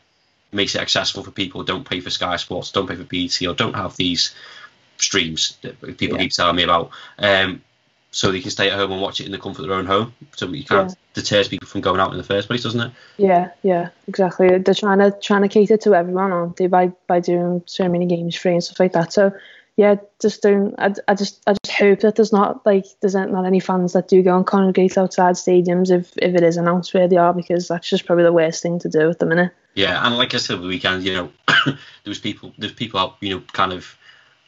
makes 0.51 0.75
it 0.75 0.81
accessible 0.81 1.23
for 1.23 1.31
people 1.31 1.61
who 1.61 1.67
don't 1.67 1.87
pay 1.87 1.99
for 1.99 2.09
Sky 2.09 2.37
Sports, 2.37 2.71
don't 2.71 2.87
pay 2.87 2.95
for 2.95 3.03
BT, 3.03 3.47
or 3.47 3.53
don't 3.53 3.75
have 3.75 3.95
these 3.97 4.33
streams 4.97 5.57
that 5.61 5.79
people 5.97 6.17
yeah. 6.17 6.23
keep 6.23 6.31
telling 6.31 6.55
me 6.55 6.63
about. 6.63 6.91
Um, 7.19 7.61
so 8.11 8.31
they 8.31 8.39
can 8.39 8.49
stay 8.49 8.69
at 8.69 8.77
home 8.77 8.93
and 8.93 9.01
watch 9.01 9.19
it 9.19 9.25
in 9.25 9.33
the 9.33 9.37
comfort 9.37 9.63
of 9.63 9.67
their 9.67 9.77
own 9.77 9.85
home. 9.85 10.13
So 10.37 10.47
you 10.47 10.63
can't 10.63 10.89
yeah. 10.89 10.95
deters 11.13 11.49
people 11.49 11.67
from 11.67 11.81
going 11.81 11.99
out 11.99 12.11
in 12.11 12.17
the 12.17 12.23
first 12.23 12.47
place, 12.47 12.63
doesn't 12.63 12.79
it? 12.79 12.91
Yeah, 13.17 13.51
yeah, 13.61 13.89
exactly. 14.07 14.57
They're 14.57 14.73
trying 14.73 14.99
to 14.99 15.11
trying 15.21 15.41
to 15.41 15.49
cater 15.49 15.75
to 15.75 15.95
everyone, 15.95 16.31
aren't 16.31 16.55
they, 16.55 16.67
by 16.67 16.93
by 17.07 17.19
doing 17.19 17.61
so 17.65 17.89
many 17.89 18.05
games 18.05 18.37
free 18.37 18.53
and 18.53 18.63
stuff 18.63 18.79
like 18.79 18.93
that. 18.93 19.11
So 19.11 19.33
yeah, 19.77 19.95
just 20.21 20.41
don't. 20.41 20.73
I, 20.77 20.93
I 21.07 21.15
just 21.15 21.41
I 21.45 21.53
just 21.53 21.77
hope 21.77 21.99
that 22.01 22.15
there's 22.15 22.31
not 22.31 22.65
like 22.65 22.85
there's 23.01 23.15
not 23.15 23.45
any 23.45 23.59
fans 23.59 23.93
that 23.93 24.07
do 24.07 24.23
go 24.23 24.37
and 24.37 24.47
congregate 24.47 24.97
outside 24.97 25.35
stadiums 25.35 25.91
if 25.91 26.13
if 26.17 26.33
it 26.33 26.43
is 26.43 26.55
announced 26.55 26.93
where 26.93 27.09
they 27.09 27.17
are 27.17 27.33
because 27.33 27.67
that's 27.67 27.89
just 27.89 28.05
probably 28.05 28.23
the 28.23 28.31
worst 28.31 28.63
thing 28.63 28.79
to 28.79 28.89
do 28.89 29.09
at 29.09 29.19
the 29.19 29.25
minute. 29.25 29.51
Yeah, 29.73 30.05
and 30.05 30.17
like 30.17 30.33
I 30.33 30.37
said, 30.37 30.61
the 30.61 30.67
weekend, 30.67 31.03
you 31.03 31.13
know, 31.13 31.31
there 31.65 31.75
was 32.05 32.19
people 32.19 32.53
there's 32.57 32.71
people 32.71 33.01
out, 33.01 33.17
you 33.19 33.35
know, 33.35 33.43
kind 33.51 33.73
of 33.73 33.97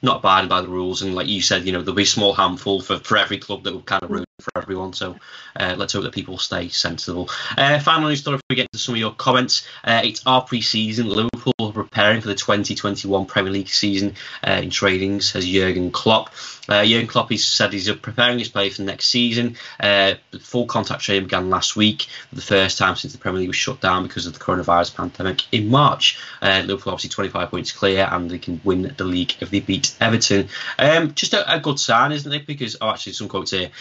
not 0.02 0.18
abiding 0.18 0.48
by 0.50 0.62
the 0.62 0.70
rules, 0.70 1.02
and 1.02 1.14
like 1.14 1.28
you 1.28 1.42
said, 1.42 1.66
you 1.66 1.74
know, 1.74 1.82
there'll 1.82 1.96
be 1.96 2.04
a 2.04 2.06
small 2.06 2.34
handful 2.34 2.80
for, 2.80 2.98
for 3.00 3.18
every 3.18 3.38
club 3.38 3.64
that 3.64 3.74
will 3.74 3.82
kind 3.82 4.04
of 4.04 4.10
ruin 4.10 4.27
for 4.40 4.62
everyone. 4.62 4.94
So 4.94 5.16
uh, 5.56 5.74
let's 5.78 5.94
hope 5.94 6.04
that 6.04 6.14
people 6.14 6.38
stay 6.38 6.70
sensible. 6.70 7.28
Uh, 7.58 7.80
final 7.80 8.16
story 8.16 8.38
before 8.38 8.46
we 8.52 8.56
get 8.56 8.72
to 8.72 8.78
some 8.78 8.94
of 8.94 9.00
your 9.00 9.14
comments. 9.14 9.68
Uh, 9.84 10.02
it's 10.04 10.22
our 10.28 10.44
pre-season. 10.44 11.08
Liverpool 11.08 11.54
are 11.60 11.72
preparing 11.72 12.22
for 12.22 12.28
the 12.28 12.36
2021 12.36 13.26
Premier 13.26 13.52
League 13.52 13.68
season 13.68 14.14
uh, 14.46 14.60
in 14.62 14.70
trading, 14.70 15.22
says 15.22 15.44
Jurgen 15.44 15.90
Klopp. 15.90 16.30
Uh, 16.70 16.86
Jurgen 16.86 17.08
Klopp 17.08 17.32
has 17.32 17.46
said 17.46 17.74
he's 17.74 17.92
preparing 17.96 18.38
his 18.38 18.50
play 18.50 18.70
for 18.70 18.78
the 18.78 18.86
next 18.86 19.08
season. 19.08 19.56
Uh, 19.80 20.16
full 20.40 20.68
contact 20.68 21.02
training 21.02 21.24
began 21.24 21.50
last 21.50 21.76
week 21.76 22.04
for 22.30 22.36
the 22.36 22.42
first 22.42 22.78
time 22.78 22.96
since 22.96 23.14
the 23.14 23.20
Premier 23.20 23.40
League 23.40 23.50
was 23.50 23.56
shut 23.56 23.82
down 23.82 24.04
because 24.04 24.28
of 24.28 24.34
the 24.34 24.40
coronavirus 24.40 24.96
pandemic 24.96 25.52
in 25.52 25.70
March. 25.70 26.20
Liverpool 26.44 26.94
obviously 26.94 27.10
25 27.10 27.50
points 27.50 27.72
clear 27.72 28.08
and 28.12 28.30
they 28.30 28.38
can 28.38 28.62
win 28.64 28.94
the 28.98 29.04
league 29.04 29.34
if 29.40 29.50
they 29.50 29.62
beat 29.62 29.96
Everton. 30.00 30.50
Um, 30.78 31.16
just 31.16 31.34
a, 31.34 31.56
a, 31.56 31.60
good 31.60 31.80
sign, 31.80 32.12
isn't 32.12 32.32
it? 32.32 32.46
Because, 32.46 32.78
oh, 32.82 32.90
actually, 32.90 33.14
some 33.14 33.30
quotes 33.30 33.52
here. 33.52 33.72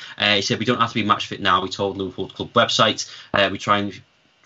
Said, 0.47 0.59
We 0.59 0.65
don't 0.65 0.81
have 0.81 0.91
to 0.91 0.95
be 0.95 1.03
match 1.03 1.27
fit 1.27 1.41
now. 1.41 1.63
We 1.63 1.69
told 1.69 1.97
Liverpool 1.97 2.29
Club 2.29 2.53
website. 2.53 3.11
Uh, 3.33 3.49
we 3.51 3.59
try 3.59 3.79
and 3.79 4.01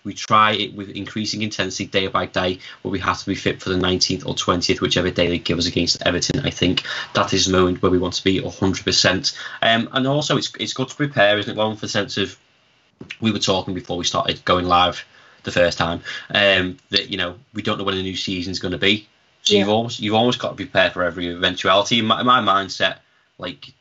we 0.04 0.14
try 0.14 0.52
it 0.52 0.74
with 0.74 0.88
increasing 0.90 1.42
intensity 1.42 1.86
day 1.86 2.06
by 2.06 2.26
day, 2.26 2.58
but 2.82 2.88
we 2.88 2.98
have 3.00 3.18
to 3.18 3.26
be 3.26 3.34
fit 3.34 3.60
for 3.60 3.68
the 3.68 3.76
19th 3.76 4.26
or 4.26 4.34
20th, 4.34 4.80
whichever 4.80 5.10
day 5.10 5.28
they 5.28 5.38
give 5.38 5.58
us 5.58 5.66
against 5.66 6.02
Everton. 6.06 6.40
I 6.40 6.50
think 6.50 6.84
that 7.14 7.34
is 7.34 7.46
the 7.46 7.52
moment 7.52 7.82
where 7.82 7.92
we 7.92 7.98
want 7.98 8.14
to 8.14 8.24
be 8.24 8.40
100%. 8.40 9.38
Um, 9.60 9.88
and 9.92 10.06
also, 10.06 10.36
it's 10.36 10.52
it's 10.58 10.72
good 10.72 10.88
to 10.88 10.96
prepare, 10.96 11.38
isn't 11.38 11.52
it, 11.52 11.56
Lauren, 11.56 11.76
for 11.76 11.82
the 11.82 11.88
sense 11.88 12.16
of 12.16 12.38
we 13.20 13.32
were 13.32 13.38
talking 13.38 13.74
before 13.74 13.96
we 13.96 14.04
started 14.04 14.44
going 14.44 14.66
live 14.66 15.04
the 15.42 15.50
first 15.50 15.78
time 15.78 16.02
um, 16.34 16.76
that 16.90 17.08
you 17.08 17.16
know 17.16 17.34
we 17.54 17.62
don't 17.62 17.78
know 17.78 17.84
when 17.84 17.96
the 17.96 18.02
new 18.02 18.16
season 18.16 18.50
is 18.50 18.58
going 18.58 18.72
to 18.72 18.78
be. 18.78 19.08
So 19.42 19.54
yeah. 19.54 19.60
you've 19.60 19.68
almost 19.70 20.00
you've 20.00 20.14
almost 20.14 20.38
got 20.38 20.50
to 20.50 20.54
prepare 20.56 20.90
for 20.90 21.02
every 21.02 21.28
eventuality. 21.28 21.98
In 21.98 22.06
my, 22.06 22.20
in 22.20 22.26
my 22.26 22.40
mindset, 22.40 22.98
like 23.38 23.72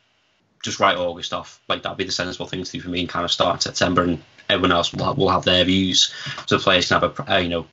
just 0.62 0.80
write 0.80 0.96
August 0.96 1.32
off. 1.32 1.60
Like 1.68 1.82
that'd 1.82 1.98
be 1.98 2.04
the 2.04 2.12
sensible 2.12 2.46
thing 2.46 2.64
to 2.64 2.70
do 2.70 2.80
for 2.80 2.90
me 2.90 3.00
and 3.00 3.08
kind 3.08 3.24
of 3.24 3.32
start 3.32 3.62
September, 3.62 4.02
and 4.02 4.22
everyone 4.48 4.72
else 4.72 4.92
will 4.92 5.04
have, 5.04 5.16
will 5.16 5.30
have 5.30 5.44
their 5.44 5.64
views, 5.64 6.14
so 6.46 6.56
the 6.56 6.62
players 6.62 6.88
can 6.88 7.00
have 7.00 7.18
a, 7.18 7.22
a 7.22 7.36
uh, 7.36 7.38
you 7.38 7.48
know 7.48 7.66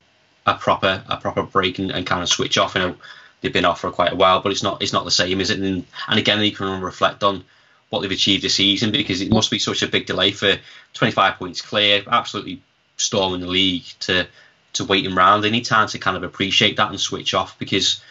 a 0.46 0.54
proper 0.54 1.02
a 1.08 1.16
proper 1.16 1.42
break 1.42 1.78
and, 1.78 1.90
and 1.90 2.06
kind 2.06 2.22
of 2.22 2.28
switch 2.28 2.58
off. 2.58 2.74
You 2.74 2.80
know 2.80 2.96
they've 3.40 3.52
been 3.52 3.64
off 3.64 3.80
for 3.80 3.90
quite 3.90 4.12
a 4.12 4.16
while, 4.16 4.40
but 4.40 4.52
it's 4.52 4.62
not 4.62 4.82
it's 4.82 4.92
not 4.92 5.04
the 5.04 5.10
same, 5.10 5.40
is 5.40 5.50
it? 5.50 5.58
And, 5.58 5.84
and 6.08 6.18
again, 6.18 6.40
you 6.40 6.52
can 6.52 6.80
reflect 6.80 7.22
on 7.22 7.44
what 7.90 8.00
they've 8.00 8.10
achieved 8.10 8.44
this 8.44 8.54
season 8.54 8.92
because 8.92 9.20
it 9.20 9.30
must 9.30 9.50
be 9.50 9.58
such 9.58 9.82
a 9.82 9.88
big 9.88 10.06
delay 10.06 10.30
for 10.30 10.56
25 10.94 11.36
points 11.36 11.62
clear, 11.62 12.02
absolutely 12.10 12.62
storming 12.96 13.40
the 13.40 13.46
league 13.46 13.84
to 14.00 14.26
to 14.74 14.84
waiting 14.84 15.14
round. 15.14 15.42
They 15.42 15.50
need 15.50 15.64
time 15.64 15.88
to 15.88 15.98
kind 15.98 16.16
of 16.16 16.22
appreciate 16.22 16.76
that 16.76 16.90
and 16.90 17.00
switch 17.00 17.34
off 17.34 17.58
because 17.58 18.02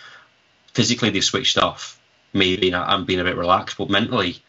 physically 0.73 1.09
they've 1.09 1.23
switched 1.23 1.57
off. 1.57 1.99
Maybe 2.33 2.73
I'm 2.73 3.05
being 3.05 3.19
a 3.19 3.23
bit 3.23 3.37
relaxed, 3.37 3.77
but 3.77 3.89
mentally 3.89 4.41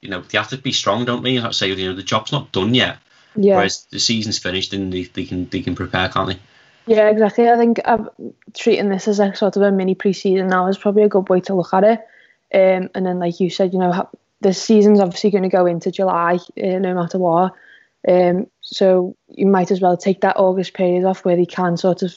you 0.00 0.08
know, 0.08 0.20
they 0.20 0.38
have 0.38 0.48
to 0.48 0.58
be 0.58 0.72
strong, 0.72 1.04
don't 1.04 1.22
they? 1.22 1.30
You 1.30 1.42
have 1.42 1.52
to 1.52 1.56
say, 1.56 1.68
you 1.68 1.88
know, 1.88 1.94
the 1.94 2.02
job's 2.02 2.32
not 2.32 2.52
done 2.52 2.74
yet. 2.74 2.98
Yeah. 3.36 3.56
Whereas 3.56 3.86
the 3.90 4.00
season's 4.00 4.38
finished 4.38 4.72
and 4.72 4.92
they, 4.92 5.04
they 5.04 5.24
can 5.24 5.48
they 5.48 5.60
can 5.60 5.74
prepare, 5.74 6.08
can't 6.08 6.30
they? 6.30 6.38
Yeah, 6.86 7.08
exactly. 7.08 7.48
I 7.48 7.56
think 7.56 7.80
I'm 7.84 8.08
treating 8.54 8.88
this 8.88 9.06
as 9.06 9.20
a 9.20 9.34
sort 9.34 9.56
of 9.56 9.62
a 9.62 9.70
mini 9.70 9.94
pre-season 9.94 10.48
now 10.48 10.66
is 10.66 10.78
probably 10.78 11.04
a 11.04 11.08
good 11.08 11.28
way 11.28 11.40
to 11.42 11.54
look 11.54 11.72
at 11.72 11.84
it. 11.84 12.00
Um, 12.52 12.90
and 12.94 13.06
then, 13.06 13.18
like 13.18 13.38
you 13.38 13.50
said, 13.50 13.72
you 13.72 13.78
know, 13.78 14.08
the 14.40 14.52
season's 14.52 15.00
obviously 15.00 15.30
going 15.30 15.44
to 15.44 15.48
go 15.48 15.66
into 15.66 15.92
July, 15.92 16.34
uh, 16.34 16.78
no 16.78 16.94
matter 16.94 17.18
what. 17.18 17.54
Um, 18.08 18.46
so 18.62 19.16
you 19.28 19.46
might 19.46 19.70
as 19.70 19.80
well 19.80 19.96
take 19.96 20.22
that 20.22 20.38
August 20.38 20.74
period 20.74 21.04
off 21.04 21.24
where 21.24 21.36
they 21.36 21.46
can 21.46 21.76
sort 21.76 22.02
of 22.02 22.14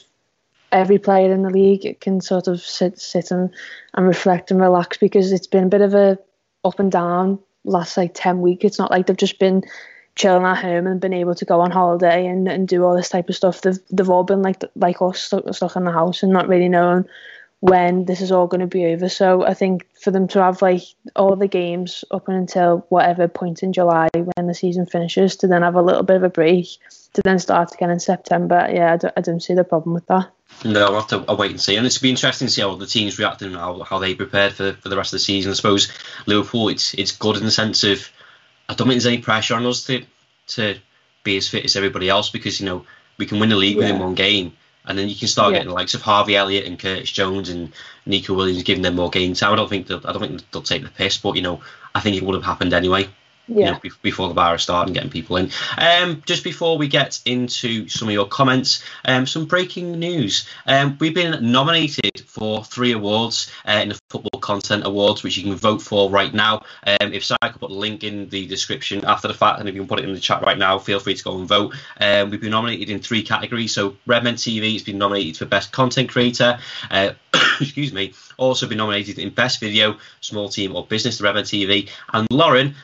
every 0.72 0.98
player 0.98 1.32
in 1.32 1.42
the 1.42 1.50
league 1.50 2.00
can 2.00 2.20
sort 2.20 2.48
of 2.48 2.60
sit 2.60 2.98
sit 2.98 3.30
and, 3.30 3.50
and 3.92 4.06
reflect 4.06 4.50
and 4.50 4.60
relax 4.60 4.96
because 4.96 5.30
it's 5.30 5.46
been 5.46 5.64
a 5.64 5.68
bit 5.68 5.82
of 5.82 5.94
a 5.94 6.18
up 6.64 6.80
and 6.80 6.90
down 6.90 7.38
last 7.64 7.96
like 7.96 8.12
10 8.14 8.40
weeks. 8.40 8.64
It's 8.64 8.78
not 8.78 8.90
like 8.90 9.06
they've 9.06 9.16
just 9.16 9.38
been 9.38 9.62
chilling 10.16 10.44
at 10.44 10.58
home 10.58 10.86
and 10.86 11.00
been 11.00 11.12
able 11.12 11.34
to 11.34 11.44
go 11.44 11.60
on 11.60 11.70
holiday 11.70 12.26
and, 12.26 12.48
and 12.48 12.68
do 12.68 12.84
all 12.84 12.96
this 12.96 13.08
type 13.08 13.28
of 13.28 13.34
stuff. 13.34 13.62
They've, 13.62 13.78
they've 13.90 14.10
all 14.10 14.24
been 14.24 14.42
like 14.42 14.62
like 14.76 15.02
us 15.02 15.20
stuck, 15.20 15.52
stuck 15.54 15.76
in 15.76 15.84
the 15.84 15.92
house 15.92 16.22
and 16.22 16.32
not 16.32 16.48
really 16.48 16.68
knowing 16.68 17.06
when 17.60 18.04
this 18.04 18.20
is 18.20 18.30
all 18.30 18.46
going 18.46 18.60
to 18.60 18.66
be 18.66 18.84
over. 18.84 19.08
So 19.08 19.44
I 19.44 19.54
think 19.54 19.86
for 19.98 20.10
them 20.10 20.28
to 20.28 20.42
have 20.42 20.60
like 20.60 20.82
all 21.16 21.34
the 21.34 21.48
games 21.48 22.04
up 22.10 22.28
until 22.28 22.84
whatever 22.90 23.26
point 23.26 23.62
in 23.62 23.72
July 23.72 24.08
when 24.12 24.46
the 24.46 24.54
season 24.54 24.84
finishes 24.84 25.36
to 25.36 25.46
then 25.46 25.62
have 25.62 25.74
a 25.74 25.82
little 25.82 26.02
bit 26.02 26.16
of 26.16 26.24
a 26.24 26.28
break 26.28 26.66
to 27.14 27.22
then 27.24 27.38
start 27.38 27.72
again 27.72 27.90
in 27.90 28.00
September, 28.00 28.68
yeah, 28.70 28.92
I 28.92 28.96
don't, 28.98 29.14
I 29.16 29.20
don't 29.22 29.42
see 29.42 29.54
the 29.54 29.64
problem 29.64 29.94
with 29.94 30.06
that. 30.08 30.30
No, 30.64 30.86
I'll 30.86 30.94
have 30.94 31.08
to 31.08 31.24
I'll 31.28 31.36
wait 31.36 31.50
and 31.50 31.60
see. 31.60 31.76
And 31.76 31.86
it's 31.86 31.98
be 31.98 32.10
interesting 32.10 32.48
to 32.48 32.52
see 32.52 32.62
how 32.62 32.74
the 32.74 32.86
teams 32.86 33.18
react 33.18 33.42
and 33.42 33.54
how, 33.54 33.82
how 33.82 33.98
they 33.98 34.14
prepared 34.14 34.54
for, 34.54 34.72
for 34.72 34.88
the 34.88 34.96
rest 34.96 35.12
of 35.12 35.16
the 35.16 35.24
season. 35.24 35.50
I 35.50 35.54
suppose 35.54 35.92
Liverpool, 36.26 36.68
it's 36.68 36.94
it's 36.94 37.12
good 37.12 37.36
in 37.36 37.44
the 37.44 37.50
sense 37.50 37.84
of 37.84 38.08
I 38.68 38.74
don't 38.74 38.88
think 38.88 38.94
there's 38.96 39.06
any 39.06 39.18
pressure 39.18 39.54
on 39.54 39.66
us 39.66 39.84
to 39.86 40.04
to 40.48 40.78
be 41.22 41.36
as 41.36 41.48
fit 41.48 41.64
as 41.64 41.76
everybody 41.76 42.08
else 42.08 42.30
because 42.30 42.60
you 42.60 42.66
know 42.66 42.86
we 43.18 43.26
can 43.26 43.40
win 43.40 43.50
the 43.50 43.56
league 43.56 43.76
yeah. 43.76 43.82
within 43.82 43.98
one 43.98 44.14
game, 44.14 44.56
and 44.86 44.98
then 44.98 45.08
you 45.08 45.16
can 45.16 45.28
start 45.28 45.52
yeah. 45.52 45.58
getting 45.58 45.68
the 45.68 45.74
likes 45.74 45.94
of 45.94 46.02
Harvey 46.02 46.36
Elliott 46.36 46.66
and 46.66 46.78
Curtis 46.78 47.10
Jones 47.10 47.50
and 47.50 47.72
Neco 48.06 48.34
Williams 48.34 48.62
giving 48.62 48.82
them 48.82 48.96
more 48.96 49.10
game 49.10 49.34
time. 49.34 49.52
I 49.52 49.56
don't 49.56 49.68
think 49.68 49.86
they'll, 49.86 50.06
I 50.06 50.12
don't 50.12 50.22
think 50.22 50.50
they'll 50.50 50.62
take 50.62 50.82
the 50.82 50.88
piss, 50.88 51.18
but 51.18 51.36
you 51.36 51.42
know 51.42 51.60
I 51.94 52.00
think 52.00 52.16
it 52.16 52.22
would 52.22 52.34
have 52.34 52.44
happened 52.44 52.72
anyway 52.72 53.08
yeah. 53.46 53.66
You 53.82 53.90
know, 53.90 53.96
before 54.02 54.28
the 54.28 54.34
virus 54.34 54.62
started 54.62 54.88
and 54.88 54.94
getting 54.94 55.10
people 55.10 55.36
in. 55.36 55.50
Um, 55.76 56.22
just 56.26 56.44
before 56.44 56.78
we 56.78 56.88
get 56.88 57.20
into 57.26 57.88
some 57.88 58.08
of 58.08 58.14
your 58.14 58.26
comments, 58.26 58.82
um, 59.04 59.26
some 59.26 59.44
breaking 59.44 59.98
news. 59.98 60.48
Um, 60.66 60.96
we've 60.98 61.14
been 61.14 61.52
nominated 61.52 62.20
for 62.26 62.64
three 62.64 62.92
awards 62.92 63.50
uh, 63.68 63.80
in 63.82 63.90
the 63.90 63.98
Football 64.08 64.40
Content 64.40 64.86
Awards, 64.86 65.22
which 65.22 65.36
you 65.36 65.42
can 65.42 65.56
vote 65.56 65.82
for 65.82 66.08
right 66.10 66.32
now. 66.32 66.62
Um, 66.86 67.12
if 67.12 67.24
so, 67.24 67.36
I 67.42 67.50
could 67.50 67.60
put 67.60 67.70
a 67.70 67.74
link 67.74 68.02
in 68.02 68.28
the 68.30 68.46
description 68.46 69.04
after 69.04 69.28
the 69.28 69.34
fact, 69.34 69.60
and 69.60 69.68
if 69.68 69.74
you 69.74 69.82
can 69.82 69.88
put 69.88 70.00
it 70.00 70.04
in 70.06 70.14
the 70.14 70.20
chat 70.20 70.42
right 70.42 70.58
now, 70.58 70.78
feel 70.78 71.00
free 71.00 71.14
to 71.14 71.24
go 71.24 71.38
and 71.38 71.46
vote. 71.46 71.74
Um, 72.00 72.30
we've 72.30 72.40
been 72.40 72.50
nominated 72.50 72.88
in 72.88 73.00
three 73.00 73.22
categories. 73.22 73.74
So 73.74 73.96
Redmen 74.06 74.36
TV 74.36 74.72
has 74.72 74.82
been 74.82 74.98
nominated 74.98 75.36
for 75.36 75.44
Best 75.44 75.70
Content 75.70 76.08
Creator. 76.08 76.58
Uh, 76.90 77.10
excuse 77.60 77.92
me. 77.92 78.14
Also 78.36 78.66
been 78.66 78.78
nominated 78.78 79.18
in 79.18 79.30
Best 79.30 79.60
Video, 79.60 79.98
Small 80.20 80.48
Team 80.48 80.74
or 80.74 80.86
Business, 80.86 81.18
the 81.18 81.24
Redmen 81.24 81.44
TV. 81.44 81.90
And 82.12 82.26
Lauren 82.30 82.74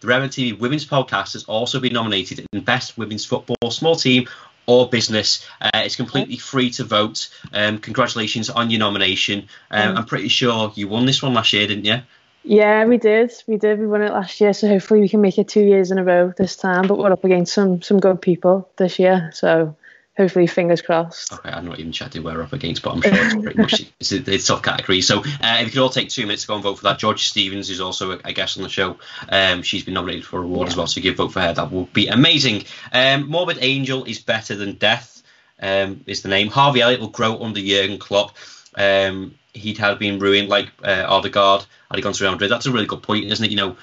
the 0.00 0.06
Redmen 0.06 0.30
TV 0.30 0.58
Women's 0.58 0.86
Podcast 0.86 1.32
has 1.32 1.44
also 1.44 1.80
been 1.80 1.92
nominated 1.92 2.46
in 2.52 2.60
Best 2.62 2.96
Women's 2.96 3.24
Football 3.24 3.70
Small 3.70 3.96
Team 3.96 4.28
or 4.66 4.88
Business. 4.88 5.46
Uh, 5.60 5.70
it's 5.74 5.96
completely 5.96 6.36
free 6.36 6.70
to 6.70 6.84
vote. 6.84 7.30
Um, 7.52 7.78
congratulations 7.78 8.50
on 8.50 8.70
your 8.70 8.80
nomination. 8.80 9.48
Um, 9.70 9.96
I'm 9.96 10.06
pretty 10.06 10.28
sure 10.28 10.72
you 10.74 10.88
won 10.88 11.06
this 11.06 11.22
one 11.22 11.34
last 11.34 11.52
year, 11.52 11.66
didn't 11.66 11.86
you? 11.86 11.98
Yeah, 12.44 12.84
we 12.86 12.98
did. 12.98 13.32
We 13.46 13.56
did. 13.56 13.78
We 13.78 13.86
won 13.86 14.02
it 14.02 14.12
last 14.12 14.40
year, 14.40 14.52
so 14.52 14.68
hopefully 14.68 15.00
we 15.00 15.08
can 15.08 15.20
make 15.20 15.38
it 15.38 15.48
two 15.48 15.62
years 15.62 15.90
in 15.90 15.98
a 15.98 16.04
row 16.04 16.32
this 16.36 16.56
time. 16.56 16.86
But 16.86 16.98
we're 16.98 17.12
up 17.12 17.24
against 17.24 17.52
some 17.52 17.82
some 17.82 17.98
good 17.98 18.22
people 18.22 18.68
this 18.76 18.98
year, 18.98 19.30
so 19.34 19.74
hopefully, 20.18 20.46
fingers 20.46 20.82
crossed. 20.82 21.32
Okay, 21.32 21.48
I'm 21.48 21.64
not 21.64 21.78
even 21.78 21.92
chatting 21.92 22.22
where 22.22 22.34
we're 22.34 22.42
up 22.42 22.52
against, 22.52 22.82
but 22.82 22.92
I'm 22.92 23.00
sure 23.00 23.14
it's 23.14 23.34
pretty 23.34 23.58
much 23.58 23.92
it's 24.00 24.12
a, 24.12 24.34
it's 24.34 24.50
category. 24.60 25.00
So 25.00 25.20
uh, 25.20 25.58
if 25.60 25.66
you 25.66 25.70
could 25.72 25.82
all 25.82 25.88
take 25.88 26.10
two 26.10 26.26
minutes 26.26 26.42
to 26.42 26.48
go 26.48 26.54
and 26.54 26.62
vote 26.62 26.76
for 26.76 26.84
that, 26.84 26.98
George 26.98 27.28
Stevens 27.28 27.70
is 27.70 27.80
also 27.80 28.12
a, 28.12 28.20
a 28.24 28.32
guest 28.32 28.58
on 28.58 28.64
the 28.64 28.68
show. 28.68 28.98
Um, 29.28 29.62
she's 29.62 29.84
been 29.84 29.94
nominated 29.94 30.26
for 30.26 30.40
a 30.40 30.42
award 30.42 30.66
yeah. 30.66 30.72
as 30.72 30.76
well, 30.76 30.86
so 30.86 30.98
you 30.98 31.02
give 31.02 31.16
vote 31.16 31.32
for 31.32 31.40
her. 31.40 31.54
That 31.54 31.70
would 31.70 31.92
be 31.92 32.08
amazing. 32.08 32.64
Um, 32.92 33.30
Morbid 33.30 33.58
Angel 33.60 34.04
is 34.04 34.18
better 34.18 34.56
than 34.56 34.74
death. 34.74 35.22
Um, 35.60 36.04
is 36.06 36.22
the 36.22 36.28
name. 36.28 36.48
Harvey 36.48 36.82
Elliott 36.82 37.00
will 37.00 37.08
grow 37.08 37.42
under 37.42 37.60
Jurgen 37.60 37.98
Klopp. 37.98 38.36
Um, 38.76 39.34
he'd 39.54 39.78
had 39.78 39.98
been 39.98 40.20
ruined 40.20 40.48
like 40.48 40.70
uh, 40.84 41.04
Odegaard 41.08 41.64
had 41.90 41.96
he 41.96 42.02
gone 42.02 42.12
to 42.12 42.22
Real 42.22 42.32
Madrid. 42.32 42.50
That's 42.50 42.66
a 42.66 42.70
really 42.70 42.86
good 42.86 43.02
point, 43.02 43.24
isn't 43.24 43.44
it? 43.44 43.50
You 43.50 43.56
know, 43.56 43.76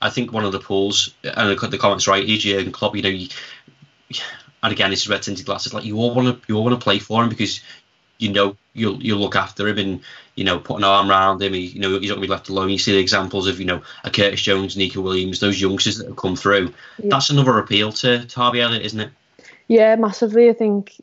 I 0.00 0.10
think 0.10 0.32
one 0.32 0.44
of 0.44 0.52
the 0.52 0.60
polls 0.60 1.14
and 1.24 1.50
the 1.50 1.78
comments 1.78 2.06
right 2.06 2.28
is 2.28 2.42
Jurgen 2.42 2.72
Klopp. 2.72 2.94
You 2.94 3.02
know, 3.02 3.08
you, 3.08 3.28
and 4.64 4.72
again, 4.72 4.92
it's 4.92 5.06
red 5.06 5.22
tinted 5.22 5.44
glasses. 5.44 5.74
Like 5.74 5.84
you 5.84 5.98
all 5.98 6.14
want 6.14 6.26
to, 6.26 6.48
you 6.48 6.56
all 6.56 6.64
want 6.64 6.78
to 6.80 6.82
play 6.82 6.98
for 6.98 7.22
him 7.22 7.28
because 7.28 7.60
you 8.18 8.32
know 8.32 8.56
you'll 8.72 9.00
you'll 9.02 9.18
look 9.18 9.36
after 9.36 9.68
him 9.68 9.76
and 9.76 10.00
you 10.36 10.44
know 10.44 10.58
put 10.58 10.78
an 10.78 10.84
arm 10.84 11.10
around 11.10 11.42
him. 11.42 11.52
He, 11.52 11.66
you 11.66 11.80
know 11.80 11.98
he's 11.98 12.08
not 12.08 12.14
going 12.14 12.22
to 12.22 12.28
be 12.28 12.32
left 12.32 12.48
alone. 12.48 12.70
You 12.70 12.78
see 12.78 12.92
the 12.92 12.98
examples 12.98 13.46
of 13.46 13.60
you 13.60 13.66
know 13.66 13.82
a 14.04 14.10
Curtis 14.10 14.40
Jones, 14.40 14.74
Neco 14.74 15.02
Williams, 15.02 15.38
those 15.38 15.60
youngsters 15.60 15.98
that 15.98 16.06
have 16.06 16.16
come 16.16 16.34
through. 16.34 16.72
Yeah. 16.98 17.10
That's 17.10 17.28
another 17.28 17.58
appeal 17.58 17.92
to, 17.92 18.24
to 18.24 18.40
Harvey 18.40 18.62
Elliott, 18.62 18.86
isn't 18.86 19.00
it? 19.00 19.10
Yeah, 19.68 19.96
massively. 19.96 20.48
I 20.48 20.54
think, 20.54 20.94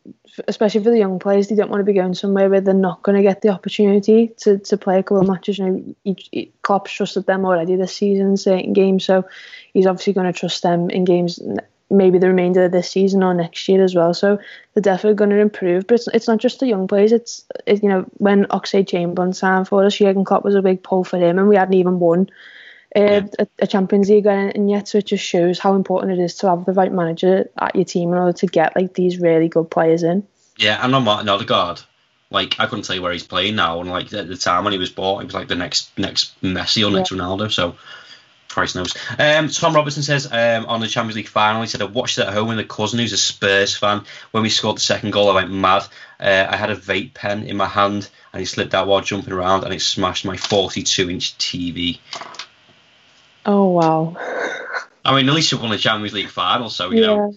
especially 0.47 0.83
for 0.83 0.89
the 0.89 0.97
young 0.97 1.19
players, 1.19 1.47
they 1.47 1.55
don't 1.55 1.69
want 1.69 1.81
to 1.81 1.85
be 1.85 1.93
going 1.93 2.15
somewhere 2.15 2.49
where 2.49 2.61
they're 2.61 2.73
not 2.73 3.03
going 3.03 3.15
to 3.15 3.23
get 3.23 3.41
the 3.41 3.49
opportunity 3.49 4.29
to, 4.37 4.57
to 4.59 4.77
play 4.77 4.99
a 4.99 5.03
couple 5.03 5.21
of 5.21 5.27
matches. 5.27 5.59
You 5.59 5.65
know, 5.65 5.95
he, 6.03 6.17
he, 6.31 6.51
Klopp's 6.63 6.91
trusted 6.91 7.27
them 7.27 7.45
already 7.45 7.75
this 7.75 7.95
season 7.95 8.27
in 8.27 8.37
certain 8.37 8.73
games, 8.73 9.03
so 9.05 9.25
he's 9.73 9.87
obviously 9.87 10.13
going 10.13 10.31
to 10.31 10.39
trust 10.39 10.63
them 10.63 10.89
in 10.89 11.05
games 11.05 11.39
maybe 11.91 12.17
the 12.17 12.27
remainder 12.27 12.65
of 12.65 12.71
this 12.71 12.89
season 12.89 13.23
or 13.23 13.33
next 13.33 13.67
year 13.67 13.83
as 13.83 13.93
well. 13.93 14.13
So 14.13 14.39
they're 14.73 14.81
definitely 14.81 15.15
going 15.15 15.29
to 15.31 15.39
improve. 15.39 15.87
But 15.87 15.95
it's, 15.95 16.07
it's 16.07 16.27
not 16.27 16.39
just 16.39 16.59
the 16.59 16.67
young 16.67 16.87
players. 16.87 17.11
It's 17.11 17.45
it, 17.65 17.83
you 17.83 17.89
know 17.89 18.05
when 18.17 18.45
Oxlade-Chamberlain 18.45 19.33
signed 19.33 19.67
for 19.67 19.83
us, 19.83 19.97
Jurgen 19.97 20.25
Klopp 20.25 20.43
was 20.43 20.55
a 20.55 20.61
big 20.61 20.81
pull 20.81 21.03
for 21.03 21.17
him, 21.17 21.37
and 21.37 21.47
we 21.47 21.55
hadn't 21.55 21.75
even 21.75 21.99
won 21.99 22.29
uh, 22.95 22.99
yeah. 23.01 23.27
a, 23.39 23.47
a, 23.59 23.67
Champions 23.67 24.09
League 24.09 24.25
and 24.25 24.69
yet. 24.69 24.87
So 24.87 24.99
it 24.99 25.05
just 25.05 25.23
shows 25.23 25.59
how 25.59 25.75
important 25.75 26.19
it 26.19 26.23
is 26.23 26.35
to 26.37 26.49
have 26.49 26.65
the 26.65 26.73
right 26.73 26.91
manager 26.91 27.49
at 27.59 27.75
your 27.75 27.85
team 27.85 28.11
in 28.11 28.17
order 28.17 28.33
to 28.33 28.47
get 28.47 28.75
like 28.75 28.93
these 28.93 29.19
really 29.19 29.49
good 29.49 29.69
players 29.69 30.03
in. 30.03 30.25
Yeah, 30.57 30.83
and 30.83 30.95
on 30.95 31.03
Martin 31.03 31.29
Odegaard. 31.29 31.81
Like 32.29 32.57
I 32.59 32.65
couldn't 32.65 32.85
tell 32.85 32.95
you 32.95 33.01
where 33.01 33.11
he's 33.11 33.27
playing 33.27 33.57
now, 33.57 33.81
and 33.81 33.89
like 33.89 34.13
at 34.13 34.29
the 34.29 34.37
time 34.37 34.63
when 34.63 34.71
he 34.71 34.79
was 34.79 34.89
bought, 34.89 35.19
he 35.19 35.25
was 35.25 35.33
like 35.33 35.49
the 35.49 35.55
next 35.55 35.91
next 35.97 36.41
Messi 36.41 36.87
or 36.87 36.89
next 36.89 37.11
yeah. 37.11 37.17
Ronaldo. 37.17 37.51
So 37.51 37.75
Christ 38.51 38.75
knows. 38.75 38.95
Um, 39.17 39.49
Tom 39.49 39.73
Robertson 39.73 40.03
says 40.03 40.27
um, 40.31 40.65
on 40.65 40.81
the 40.81 40.87
Champions 40.87 41.15
League 41.15 41.27
final, 41.27 41.61
he 41.61 41.67
said, 41.67 41.81
I 41.81 41.85
watched 41.85 42.17
it 42.17 42.27
at 42.27 42.33
home 42.33 42.49
with 42.49 42.59
a 42.59 42.63
cousin 42.63 42.99
who's 42.99 43.13
a 43.13 43.17
Spurs 43.17 43.75
fan. 43.75 44.03
When 44.31 44.43
we 44.43 44.49
scored 44.49 44.77
the 44.77 44.81
second 44.81 45.11
goal, 45.11 45.29
I 45.29 45.35
went 45.35 45.51
mad. 45.51 45.83
Uh, 46.19 46.47
I 46.49 46.55
had 46.55 46.69
a 46.69 46.75
vape 46.75 47.13
pen 47.13 47.43
in 47.43 47.57
my 47.57 47.67
hand 47.67 48.09
and 48.33 48.39
he 48.39 48.45
slipped 48.45 48.73
out 48.73 48.87
while 48.87 49.01
jumping 49.01 49.33
around 49.33 49.63
and 49.63 49.73
it 49.73 49.81
smashed 49.81 50.25
my 50.25 50.37
42 50.37 51.09
inch 51.09 51.37
TV. 51.37 51.99
Oh, 53.45 53.69
wow. 53.69 54.15
I 55.03 55.15
mean, 55.15 55.27
at 55.27 55.33
least 55.33 55.51
you 55.51 55.57
won 55.57 55.71
the 55.71 55.77
Champions 55.77 56.13
League 56.13 56.29
final, 56.29 56.69
so, 56.69 56.91
you 56.91 57.01
yeah. 57.01 57.07
know. 57.07 57.33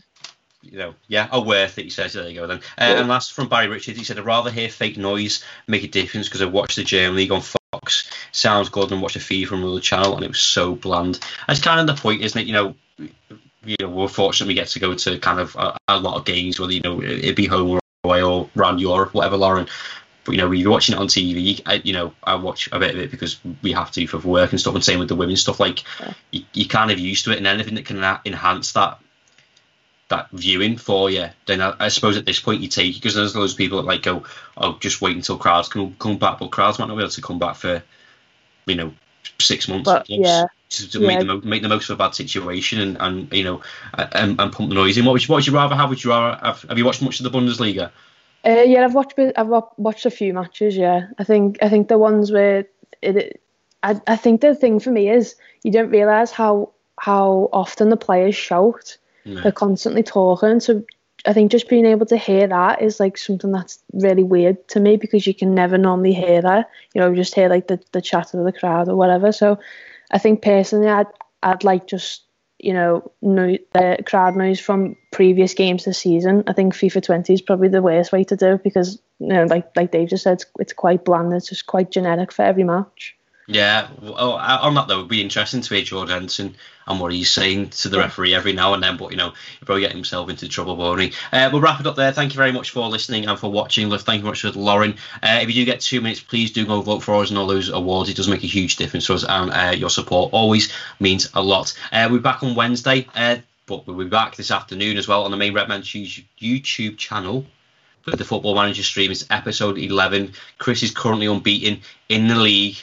You 0.62 0.78
know, 0.78 0.94
yeah, 1.08 1.28
oh, 1.30 1.42
worth 1.42 1.78
it. 1.78 1.84
He 1.84 1.90
says, 1.90 2.14
there 2.14 2.26
you 2.26 2.40
go 2.40 2.46
then. 2.46 2.56
Uh, 2.56 2.60
yeah. 2.80 3.00
And 3.00 3.08
last 3.08 3.34
from 3.34 3.50
Barry 3.50 3.68
Richards, 3.68 3.98
he 3.98 4.04
said, 4.04 4.18
I'd 4.18 4.24
rather 4.24 4.50
hear 4.50 4.70
fake 4.70 4.96
noise 4.96 5.44
make 5.66 5.84
a 5.84 5.88
difference 5.88 6.26
because 6.26 6.40
I 6.40 6.46
watched 6.46 6.76
the 6.76 6.84
German 6.84 7.16
League 7.16 7.32
on 7.32 7.42
Sounds 8.32 8.68
good 8.68 8.92
and 8.92 9.02
watch 9.02 9.16
a 9.16 9.20
feed 9.20 9.48
from 9.48 9.62
another 9.62 9.80
channel, 9.80 10.14
and 10.14 10.24
it 10.24 10.28
was 10.28 10.40
so 10.40 10.74
bland. 10.74 11.20
That's 11.46 11.60
kind 11.60 11.80
of 11.80 11.86
the 11.86 12.00
point, 12.00 12.22
isn't 12.22 12.40
it? 12.40 12.46
You 12.46 12.52
know, 12.52 12.74
you 13.64 13.76
know, 13.80 13.88
we're 13.88 14.08
fortunate 14.08 14.46
we 14.48 14.54
get 14.54 14.68
to 14.68 14.80
go 14.80 14.94
to 14.94 15.18
kind 15.18 15.40
of 15.40 15.56
a, 15.56 15.76
a 15.88 15.98
lot 15.98 16.16
of 16.16 16.24
games, 16.24 16.60
whether 16.60 16.72
you 16.72 16.80
know 16.80 17.00
it 17.00 17.36
be 17.36 17.46
home 17.46 17.70
or 17.70 17.80
away 18.04 18.22
or 18.22 18.48
around 18.56 18.80
Europe, 18.80 19.14
whatever, 19.14 19.36
Lauren. 19.36 19.66
But 20.24 20.32
you 20.32 20.38
know, 20.38 20.48
when 20.48 20.58
you're 20.58 20.70
watching 20.70 20.94
it 20.94 20.98
on 20.98 21.08
TV, 21.08 21.60
I, 21.66 21.82
you 21.84 21.92
know, 21.92 22.14
I 22.24 22.34
watch 22.36 22.68
a 22.72 22.78
bit 22.78 22.94
of 22.94 23.00
it 23.00 23.10
because 23.10 23.38
we 23.62 23.72
have 23.72 23.90
to 23.92 24.06
for 24.06 24.18
work 24.18 24.52
and 24.52 24.60
stuff. 24.60 24.74
And 24.74 24.84
same 24.84 24.98
with 24.98 25.08
the 25.08 25.16
women's 25.16 25.42
stuff. 25.42 25.60
Like, 25.60 25.84
yeah. 26.00 26.14
you, 26.30 26.44
you're 26.54 26.68
kind 26.68 26.90
of 26.90 26.98
used 26.98 27.24
to 27.26 27.32
it, 27.32 27.38
and 27.38 27.46
anything 27.46 27.74
that 27.74 27.84
can 27.84 28.02
enhance 28.24 28.72
that 28.72 28.98
that 30.08 30.30
viewing 30.32 30.76
for 30.76 31.10
you, 31.10 31.28
then 31.46 31.60
I, 31.60 31.74
I 31.78 31.88
suppose 31.88 32.16
at 32.16 32.26
this 32.26 32.40
point 32.40 32.60
you 32.60 32.68
take 32.68 32.94
because 32.94 33.14
there's 33.14 33.32
those 33.32 33.54
people 33.54 33.78
that 33.78 33.86
like 33.86 34.02
go, 34.02 34.24
oh, 34.56 34.76
just 34.80 35.00
wait 35.00 35.16
until 35.16 35.38
crowds 35.38 35.68
come 35.68 35.96
come 35.98 36.18
back, 36.18 36.38
but 36.38 36.50
crowds 36.50 36.78
might 36.78 36.88
not 36.88 36.96
be 36.96 37.02
able 37.02 37.10
to 37.10 37.22
come 37.22 37.38
back 37.38 37.56
for, 37.56 37.82
you 38.66 38.74
know, 38.74 38.92
six 39.40 39.68
months. 39.68 39.84
But, 39.84 40.08
yeah. 40.08 40.46
To, 40.70 40.90
to 40.90 41.00
yeah. 41.00 41.06
make 41.06 41.18
the 41.20 41.24
mo- 41.24 41.40
make 41.44 41.62
the 41.62 41.68
most 41.68 41.88
of 41.88 41.94
a 41.94 41.98
bad 41.98 42.14
situation 42.14 42.80
and, 42.80 42.96
and 43.00 43.32
you 43.32 43.44
know 43.44 43.62
and, 43.92 44.40
and 44.40 44.52
pump 44.52 44.68
the 44.70 44.74
noise 44.74 44.98
in. 44.98 45.04
What 45.04 45.12
would 45.12 45.22
you 45.22 45.32
what 45.32 45.36
would 45.36 45.46
you 45.46 45.54
rather 45.54 45.76
have? 45.76 45.88
Would 45.88 46.02
you 46.02 46.10
rather 46.10 46.44
have, 46.44 46.62
have 46.62 46.78
you 46.78 46.84
watched 46.84 47.02
much 47.02 47.20
of 47.20 47.30
the 47.30 47.38
Bundesliga? 47.38 47.90
Uh, 48.44 48.62
yeah, 48.66 48.84
I've 48.84 48.94
watched 48.94 49.18
I've 49.18 49.48
watched 49.76 50.04
a 50.04 50.10
few 50.10 50.34
matches. 50.34 50.76
Yeah, 50.76 51.08
I 51.18 51.24
think 51.24 51.58
I 51.62 51.68
think 51.68 51.88
the 51.88 51.98
ones 51.98 52.32
where 52.32 52.66
it, 53.02 53.40
I 53.82 54.00
I 54.06 54.16
think 54.16 54.40
the 54.40 54.54
thing 54.54 54.80
for 54.80 54.90
me 54.90 55.08
is 55.08 55.36
you 55.62 55.70
don't 55.70 55.90
realise 55.90 56.30
how 56.32 56.72
how 56.98 57.48
often 57.52 57.88
the 57.88 57.96
players 57.96 58.34
shout 58.34 58.98
no. 59.24 59.42
They're 59.42 59.52
constantly 59.52 60.02
talking. 60.02 60.60
So 60.60 60.84
I 61.26 61.32
think 61.32 61.50
just 61.50 61.68
being 61.68 61.86
able 61.86 62.06
to 62.06 62.16
hear 62.16 62.46
that 62.46 62.82
is 62.82 63.00
like 63.00 63.16
something 63.16 63.50
that's 63.50 63.78
really 63.92 64.22
weird 64.22 64.68
to 64.68 64.80
me 64.80 64.96
because 64.96 65.26
you 65.26 65.34
can 65.34 65.54
never 65.54 65.78
normally 65.78 66.12
hear 66.12 66.42
that. 66.42 66.70
You 66.94 67.00
know, 67.00 67.14
just 67.14 67.34
hear 67.34 67.48
like 67.48 67.68
the, 67.68 67.80
the 67.92 68.02
chatter 68.02 68.38
of 68.38 68.44
the 68.44 68.52
crowd 68.52 68.88
or 68.88 68.96
whatever. 68.96 69.32
So 69.32 69.58
I 70.10 70.18
think 70.18 70.42
personally, 70.42 70.88
I'd, 70.88 71.06
I'd 71.42 71.64
like 71.64 71.86
just, 71.86 72.24
you 72.58 72.74
know, 72.74 73.10
no, 73.22 73.56
the 73.72 74.02
crowd 74.06 74.36
noise 74.36 74.60
from 74.60 74.96
previous 75.12 75.54
games 75.54 75.84
this 75.84 75.98
season. 75.98 76.44
I 76.46 76.52
think 76.52 76.74
FIFA 76.74 77.02
20 77.02 77.32
is 77.32 77.42
probably 77.42 77.68
the 77.68 77.82
worst 77.82 78.12
way 78.12 78.24
to 78.24 78.36
do 78.36 78.54
it 78.54 78.62
because, 78.62 79.00
you 79.18 79.28
know, 79.28 79.44
like 79.44 79.70
like 79.76 79.92
Dave 79.92 80.08
just 80.08 80.24
said, 80.24 80.34
it's, 80.34 80.46
it's 80.58 80.72
quite 80.74 81.04
bland. 81.04 81.32
It's 81.32 81.48
just 81.48 81.66
quite 81.66 81.90
generic 81.90 82.32
for 82.32 82.42
every 82.42 82.64
match. 82.64 83.13
Yeah, 83.46 83.88
well, 84.00 84.32
on 84.32 84.74
that 84.74 84.88
though, 84.88 85.00
it 85.00 85.02
would 85.02 85.08
be 85.08 85.20
interesting 85.20 85.60
to 85.60 85.74
hear 85.74 85.84
Jordan 85.84 86.14
Henderson 86.14 86.56
and 86.86 86.98
what 86.98 87.12
he's 87.12 87.30
saying 87.30 87.70
to 87.70 87.88
the 87.88 87.98
referee 87.98 88.34
every 88.34 88.54
now 88.54 88.72
and 88.72 88.82
then. 88.82 88.96
But 88.96 89.10
you 89.10 89.18
know, 89.18 89.30
he'll 89.58 89.66
probably 89.66 89.82
get 89.82 89.92
himself 89.92 90.30
into 90.30 90.48
trouble, 90.48 90.76
won't 90.76 91.00
he? 91.00 91.12
Uh, 91.30 91.50
we'll 91.52 91.60
wrap 91.60 91.80
it 91.80 91.86
up 91.86 91.96
there. 91.96 92.12
Thank 92.12 92.32
you 92.32 92.38
very 92.38 92.52
much 92.52 92.70
for 92.70 92.88
listening 92.88 93.26
and 93.26 93.38
for 93.38 93.50
watching. 93.50 93.90
Thank 93.90 94.18
you 94.18 94.22
very 94.22 94.22
much 94.22 94.40
for 94.40 94.50
Lauren. 94.52 94.94
Uh, 95.22 95.40
if 95.42 95.48
you 95.48 95.54
do 95.54 95.64
get 95.66 95.80
two 95.80 96.00
minutes, 96.00 96.20
please 96.20 96.52
do 96.52 96.64
go 96.64 96.80
vote 96.80 97.02
for 97.02 97.16
us 97.16 97.28
and 97.28 97.38
all 97.38 97.46
those 97.46 97.68
awards. 97.68 98.08
It 98.08 98.16
does 98.16 98.28
make 98.28 98.44
a 98.44 98.48
huge 98.48 98.76
difference 98.76 99.06
to 99.06 99.14
us, 99.14 99.24
and 99.28 99.50
uh, 99.50 99.74
your 99.76 99.90
support 99.90 100.32
always 100.32 100.72
means 100.98 101.30
a 101.34 101.42
lot. 101.42 101.76
Uh, 101.92 102.06
we'll 102.08 102.20
be 102.20 102.22
back 102.22 102.42
on 102.42 102.54
Wednesday, 102.54 103.06
uh, 103.14 103.36
but 103.66 103.86
we'll 103.86 103.96
be 103.96 104.04
back 104.04 104.36
this 104.36 104.50
afternoon 104.50 104.96
as 104.96 105.06
well 105.06 105.24
on 105.24 105.30
the 105.30 105.36
main 105.36 105.52
Red 105.52 105.68
Redmen 105.68 105.82
YouTube 105.82 106.96
channel. 106.96 107.44
for 108.02 108.16
the 108.16 108.24
Football 108.24 108.54
Manager 108.54 108.82
stream 108.82 109.10
is 109.10 109.26
episode 109.30 109.76
11. 109.78 110.32
Chris 110.58 110.82
is 110.82 110.92
currently 110.92 111.26
unbeaten 111.26 111.80
in 112.08 112.28
the 112.28 112.36
league. 112.36 112.76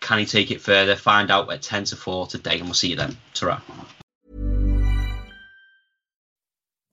Can 0.00 0.18
he 0.18 0.26
take 0.26 0.50
it 0.50 0.60
further? 0.60 0.96
Find 0.96 1.30
out 1.30 1.52
at 1.52 1.62
10 1.62 1.84
to 1.84 1.96
4 1.96 2.26
today, 2.28 2.58
and 2.58 2.64
we'll 2.64 2.74
see 2.74 2.88
you 2.88 2.96
then. 2.96 3.16
ta 3.34 3.62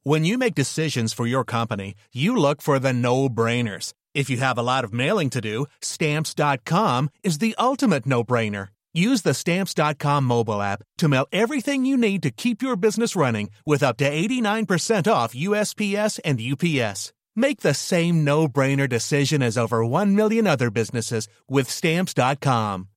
When 0.04 0.24
you 0.24 0.38
make 0.38 0.54
decisions 0.54 1.14
for 1.14 1.26
your 1.26 1.44
company, 1.44 1.96
you 2.14 2.36
look 2.36 2.62
for 2.62 2.78
the 2.78 2.94
no-brainers. 2.94 3.94
If 4.14 4.30
you 4.30 4.38
have 4.38 4.58
a 4.58 4.64
lot 4.64 4.84
of 4.84 4.94
mailing 4.94 5.30
to 5.32 5.42
do, 5.42 5.66
stamps.com 5.82 7.10
is 7.24 7.40
the 7.40 7.56
ultimate 7.58 8.06
no-brainer. 8.06 8.70
Use 8.94 9.24
the 9.24 9.34
stamps.com 9.34 10.24
mobile 10.24 10.62
app 10.62 10.84
to 11.00 11.10
mail 11.10 11.28
everything 11.34 11.86
you 11.86 11.98
need 11.98 12.24
to 12.24 12.32
keep 12.32 12.62
your 12.62 12.78
business 12.78 13.16
running 13.16 13.50
with 13.66 13.84
up 13.84 13.98
to 13.98 14.10
89% 14.10 15.12
off 15.12 15.34
USPS 15.34 16.20
and 16.24 16.40
UPS. 16.40 17.12
Make 17.36 17.62
the 17.62 17.74
same 17.74 18.24
no-brainer 18.24 18.88
decision 18.88 19.42
as 19.42 19.58
over 19.58 19.86
1 19.86 20.16
million 20.16 20.48
other 20.48 20.72
businesses 20.72 21.28
with 21.50 21.70
stamps.com. 21.70 22.88